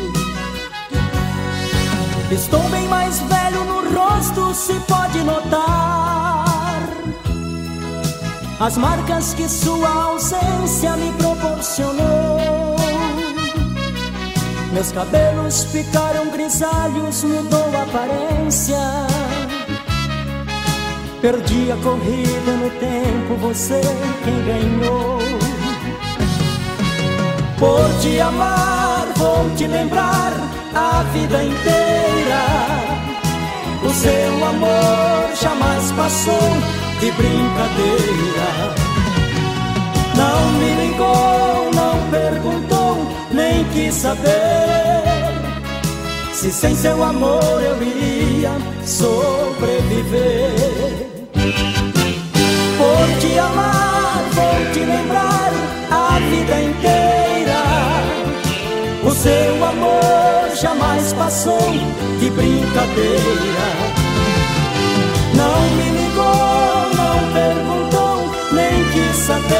Estou 2.30 2.62
bem 2.68 2.86
mais 2.86 3.18
velho 3.18 3.64
no 3.64 3.98
rosto, 3.98 4.54
se 4.54 4.74
pode 4.86 5.18
notar. 5.24 6.43
As 8.60 8.76
marcas 8.76 9.34
que 9.34 9.48
sua 9.48 9.88
ausência 9.88 10.96
me 10.96 11.12
proporcionou. 11.14 12.76
Meus 14.72 14.92
cabelos 14.92 15.64
ficaram 15.64 16.30
grisalhos, 16.30 17.24
mudou 17.24 17.70
a 17.76 17.82
aparência. 17.82 18.78
Perdi 21.20 21.72
a 21.72 21.76
corrida 21.76 22.52
no 22.52 22.70
tempo, 22.78 23.34
você 23.40 23.80
quem 24.24 24.44
ganhou. 24.44 25.18
Por 27.58 28.00
te 28.00 28.20
amar, 28.20 29.06
vou 29.16 29.50
te 29.56 29.66
lembrar 29.66 30.32
a 30.74 31.02
vida 31.12 31.42
inteira. 31.42 32.44
O 33.82 33.90
seu 33.90 34.44
amor 34.46 35.34
jamais 35.40 35.92
passou 35.92 36.84
de 37.00 37.10
brincadeira. 37.12 38.74
Não 40.16 40.52
me 40.58 40.70
ligou, 40.82 41.70
não 41.74 42.10
perguntou, 42.10 43.06
nem 43.32 43.64
quis 43.72 43.94
saber 43.94 45.04
se 46.44 46.52
sem 46.52 46.76
seu 46.76 47.02
amor 47.02 47.62
eu 47.62 47.82
iria 47.82 48.50
sobreviver. 48.84 50.52
Por 52.76 53.18
te 53.18 53.38
amar, 53.38 54.22
vou 54.32 54.72
te 54.74 54.80
lembrar 54.80 55.50
a 55.90 56.18
vida 56.18 56.60
inteira. 56.60 57.62
O 59.02 59.10
seu 59.10 59.64
amor 59.64 60.54
jamais 60.54 61.14
passou 61.14 61.70
de 62.20 62.28
brincadeira. 62.28 64.03
Saber. 69.26 69.54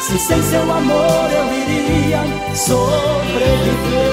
Se 0.00 0.18
sem 0.18 0.42
seu 0.42 0.72
amor 0.72 1.30
eu 1.30 1.46
iria 1.52 2.22
sobreviver. 2.56 4.08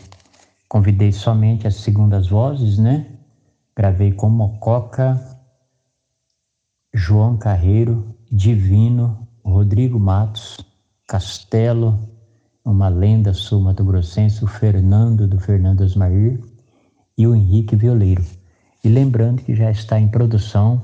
convidei 0.68 1.12
somente 1.12 1.68
as 1.68 1.76
segundas 1.76 2.30
vozes, 2.30 2.80
né? 2.80 3.06
Gravei 3.78 4.12
com 4.12 4.28
Mococa, 4.28 5.22
João 6.92 7.38
Carreiro, 7.38 8.18
Divino, 8.32 9.28
Rodrigo 9.44 10.00
Matos, 10.00 10.58
Castelo, 11.08 12.00
uma 12.66 12.90
lenda 12.90 13.32
sul-mato-grossense, 13.32 14.44
o 14.44 14.48
Fernando 14.48 15.28
do 15.28 15.40
Fernando 15.40 15.84
Asmair 15.84 16.42
e 17.16 17.28
o 17.28 17.36
Henrique 17.36 17.76
Violeiro. 17.76 18.26
E 18.84 18.90
lembrando 18.90 19.44
que 19.44 19.56
já 19.56 19.70
está 19.70 20.00
em 20.00 20.08
produção, 20.08 20.82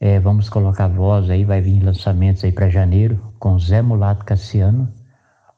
é, 0.00 0.20
vamos 0.20 0.48
colocar 0.48 0.86
voz 0.86 1.28
aí, 1.28 1.44
vai 1.44 1.60
vir 1.60 1.82
lançamentos 1.82 2.44
aí 2.44 2.52
para 2.52 2.70
janeiro 2.70 3.20
com 3.38 3.58
Zé 3.58 3.82
Mulato 3.82 4.24
Cassiano, 4.24 4.88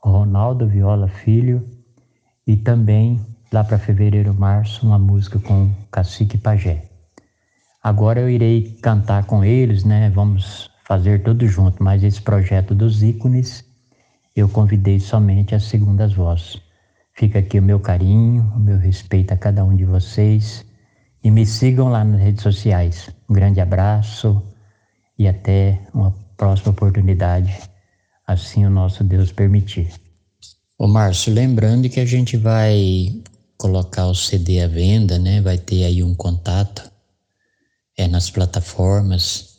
Ronaldo 0.01 0.67
Viola 0.67 1.09
Filho, 1.09 1.63
e 2.47 2.57
também 2.57 3.21
lá 3.53 3.63
para 3.63 3.79
fevereiro, 3.79 4.35
março, 4.35 4.87
uma 4.87 4.99
música 4.99 5.39
com 5.39 5.71
Cacique 5.91 6.39
Pajé. 6.39 6.85
Agora 7.83 8.21
eu 8.21 8.31
irei 8.31 8.79
cantar 8.83 9.25
com 9.25 9.45
eles, 9.45 9.85
né? 9.85 10.11
Vamos 10.11 10.71
fazer 10.87 11.23
tudo 11.23 11.47
junto, 11.47 11.83
mas 11.83 12.03
esse 12.03 12.21
projeto 12.21 12.75
dos 12.75 13.03
ícones 13.03 13.65
eu 14.35 14.49
convidei 14.49 14.99
somente 14.99 15.55
as 15.55 15.65
segundas 15.65 16.13
vozes. 16.13 16.61
Fica 17.15 17.39
aqui 17.39 17.59
o 17.59 17.63
meu 17.63 17.79
carinho, 17.79 18.43
o 18.55 18.59
meu 18.59 18.79
respeito 18.79 19.33
a 19.33 19.37
cada 19.37 19.65
um 19.65 19.75
de 19.75 19.85
vocês 19.85 20.65
e 21.23 21.31
me 21.31 21.47
sigam 21.47 21.89
lá 21.89 22.05
nas 22.05 22.21
redes 22.21 22.43
sociais. 22.43 23.11
Um 23.29 23.35
grande 23.35 23.61
abraço 23.61 24.43
e 25.19 25.29
até 25.29 25.81
uma 25.95 26.11
próxima 26.37 26.73
oportunidade, 26.73 27.57
assim 28.27 28.67
o 28.67 28.71
nosso 28.71 29.05
Deus 29.05 29.31
permitir. 29.31 29.93
Ô 30.77 30.89
Márcio, 30.89 31.33
lembrando 31.33 31.89
que 31.89 32.01
a 32.01 32.07
gente 32.07 32.37
vai 32.37 33.23
colocar 33.57 34.07
o 34.07 34.15
CD 34.15 34.61
à 34.61 34.67
venda, 34.67 35.19
né? 35.19 35.41
Vai 35.41 35.57
ter 35.57 35.85
aí 35.85 36.03
um 36.03 36.15
contato 36.15 36.93
é 37.97 38.09
nas 38.09 38.29
plataformas, 38.29 39.57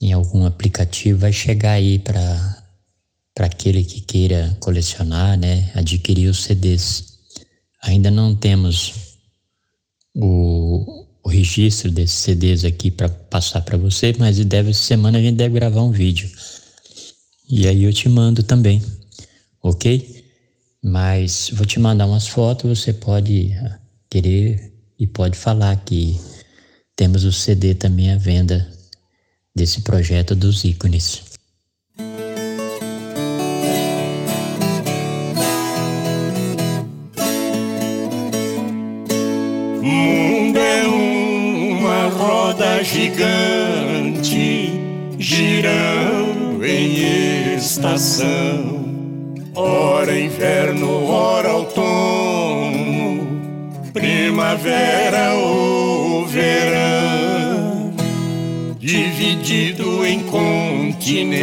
em 0.00 0.12
algum 0.12 0.44
aplicativo, 0.44 1.20
vai 1.20 1.32
chegar 1.32 1.72
aí 1.72 1.98
para 1.98 2.57
para 3.38 3.46
aquele 3.46 3.84
que 3.84 4.00
queira 4.00 4.56
colecionar, 4.58 5.38
né? 5.38 5.70
Adquirir 5.72 6.28
os 6.28 6.42
CDs. 6.42 7.20
Ainda 7.84 8.10
não 8.10 8.34
temos 8.34 8.92
o, 10.12 11.06
o 11.22 11.28
registro 11.28 11.88
desses 11.88 12.18
CDs 12.18 12.64
aqui 12.64 12.90
para 12.90 13.08
passar 13.08 13.60
para 13.60 13.78
você, 13.78 14.12
mas 14.18 14.44
deve, 14.44 14.70
essa 14.70 14.82
semana 14.82 15.18
a 15.18 15.22
gente 15.22 15.36
deve 15.36 15.54
gravar 15.54 15.82
um 15.82 15.92
vídeo. 15.92 16.28
E 17.48 17.68
aí 17.68 17.84
eu 17.84 17.92
te 17.92 18.08
mando 18.08 18.42
também, 18.42 18.82
ok? 19.62 20.24
Mas 20.82 21.50
vou 21.52 21.64
te 21.64 21.78
mandar 21.78 22.06
umas 22.06 22.26
fotos, 22.26 22.80
você 22.80 22.92
pode 22.92 23.52
ah, 23.62 23.78
querer 24.10 24.72
e 24.98 25.06
pode 25.06 25.38
falar 25.38 25.76
que 25.84 26.20
temos 26.96 27.22
o 27.22 27.32
CD 27.32 27.72
também 27.76 28.10
à 28.10 28.16
venda 28.16 28.68
desse 29.54 29.82
projeto 29.82 30.34
dos 30.34 30.64
ícones. 30.64 31.27
Gigante 42.82 44.70
girando 45.18 46.64
em 46.64 47.54
estação. 47.56 48.88
Ora 49.54 50.18
inverno, 50.18 51.06
ora 51.06 51.54
outono, 51.54 53.26
primavera 53.92 55.34
ou 55.34 56.24
verão. 56.26 57.92
Dividido 58.78 60.06
em 60.06 60.22
continentes, 60.22 61.34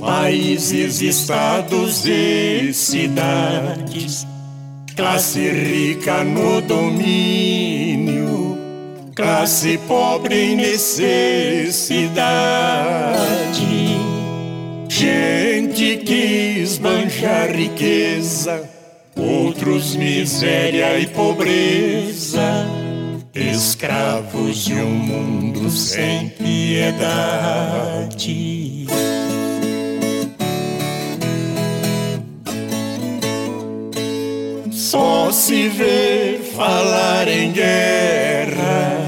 países, 0.00 1.02
estados 1.02 2.06
e 2.06 2.72
cidades. 2.72 4.24
Classe 4.94 5.48
rica 5.50 6.24
no 6.24 6.60
domínio, 6.60 7.77
classe 9.18 9.76
pobre 9.88 10.52
em 10.52 10.54
necessidade. 10.54 11.98
Gente 14.88 15.96
que 15.96 16.60
esbanja 16.62 17.46
riqueza, 17.46 18.62
outros 19.16 19.96
miséria 19.96 20.96
e 21.00 21.08
pobreza. 21.08 22.64
Escravos 23.34 24.64
de 24.64 24.74
um 24.74 24.88
mundo 24.88 25.68
sem 25.68 26.28
piedade. 26.28 27.26
Só 34.70 35.32
se 35.32 35.68
vê 35.68 36.38
falar 36.54 37.26
em 37.26 37.50
guerras 37.50 39.07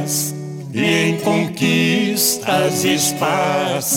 e 0.81 1.11
em 1.11 1.17
conquistas 1.19 2.85
espaciais, 2.85 3.95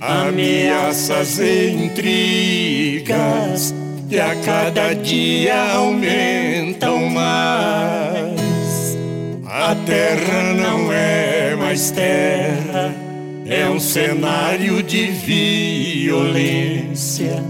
ameaças 0.00 1.38
e 1.38 1.70
intrigas 1.70 3.74
que 4.08 4.18
a 4.20 4.34
cada 4.36 4.94
dia 4.94 5.72
aumentam 5.72 7.10
mais. 7.10 8.34
A 9.46 9.74
terra 9.86 10.54
não 10.54 10.92
é 10.92 11.56
mais 11.56 11.90
terra, 11.90 12.94
é 13.46 13.68
um 13.68 13.80
cenário 13.80 14.82
de 14.82 15.06
violência 16.04 17.42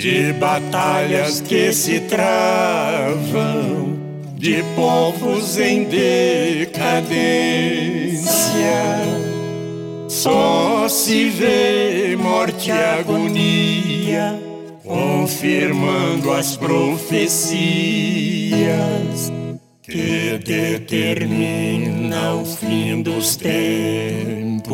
de 0.00 0.32
batalhas 0.32 1.42
que 1.42 1.74
se 1.74 2.00
travam, 2.00 3.89
de 4.40 4.64
povos 4.74 5.58
em 5.58 5.84
decadência. 5.84 6.80
Só 10.08 10.88
se 10.88 11.28
vê 11.28 12.16
morte 12.18 12.70
e 12.70 12.72
agonia, 12.72 14.40
confirmando 14.82 16.32
as 16.32 16.56
profecias 16.56 17.30
que 19.82 20.38
determina 20.42 22.36
o 22.36 22.46
fim 22.46 23.02
dos 23.02 23.36
tempos. 23.36 24.70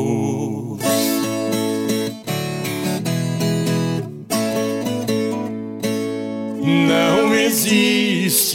Não 6.62 7.34
existe 7.34 7.85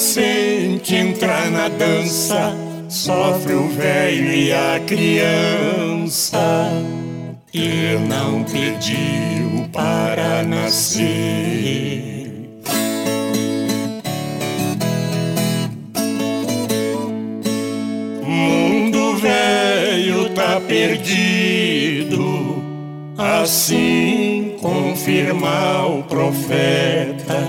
Inocente 0.00 0.94
entra 0.94 1.50
na 1.50 1.68
dança, 1.68 2.54
sofre 2.86 3.54
o 3.54 3.66
velho 3.68 4.32
e 4.32 4.52
a 4.52 4.78
criança, 4.86 6.70
que 7.50 7.96
não 8.06 8.44
pediu 8.44 9.66
para 9.72 10.42
nascer. 10.42 12.20
Mundo 18.22 19.16
velho 19.16 20.28
tá 20.34 20.60
perdido, 20.60 22.62
assim 23.16 24.09
confirma 24.60 25.86
o 25.86 26.02
profeta. 26.04 27.48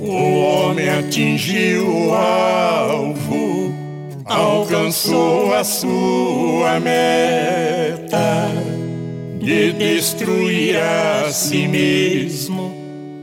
O 0.00 0.40
homem 0.40 0.88
atingiu 0.88 1.88
o 1.88 2.14
alvo, 2.14 3.74
alcançou 4.24 5.52
a 5.54 5.64
sua 5.64 6.78
meta 6.80 8.48
de 9.40 9.72
destruir 9.72 10.76
a 10.76 11.30
si 11.32 11.66
mesmo. 11.66 12.72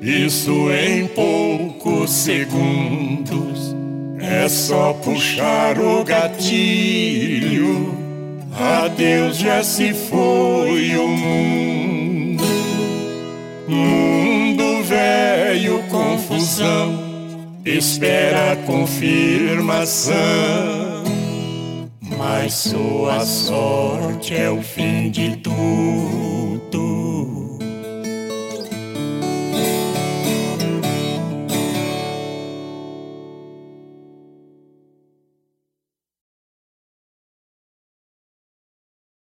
Isso 0.02 0.70
em 0.72 1.08
poucos 1.08 2.12
segundos. 2.12 3.76
É 4.20 4.48
só 4.50 4.94
puxar 4.94 5.80
o 5.80 6.04
gatilho. 6.04 7.96
Adeus, 8.54 9.38
já 9.38 9.64
se 9.64 9.94
foi 9.94 10.96
o 10.98 11.08
mundo. 11.08 11.95
Mundo 13.68 14.84
velho, 14.84 15.82
confusão. 15.90 17.04
Espera 17.66 18.52
a 18.52 18.56
confirmação. 18.58 20.14
Mas 22.18 22.54
sua 22.54 23.22
sorte 23.22 24.36
é 24.36 24.50
o 24.52 24.62
fim 24.62 25.10
de 25.10 25.38
tudo. 25.38 26.55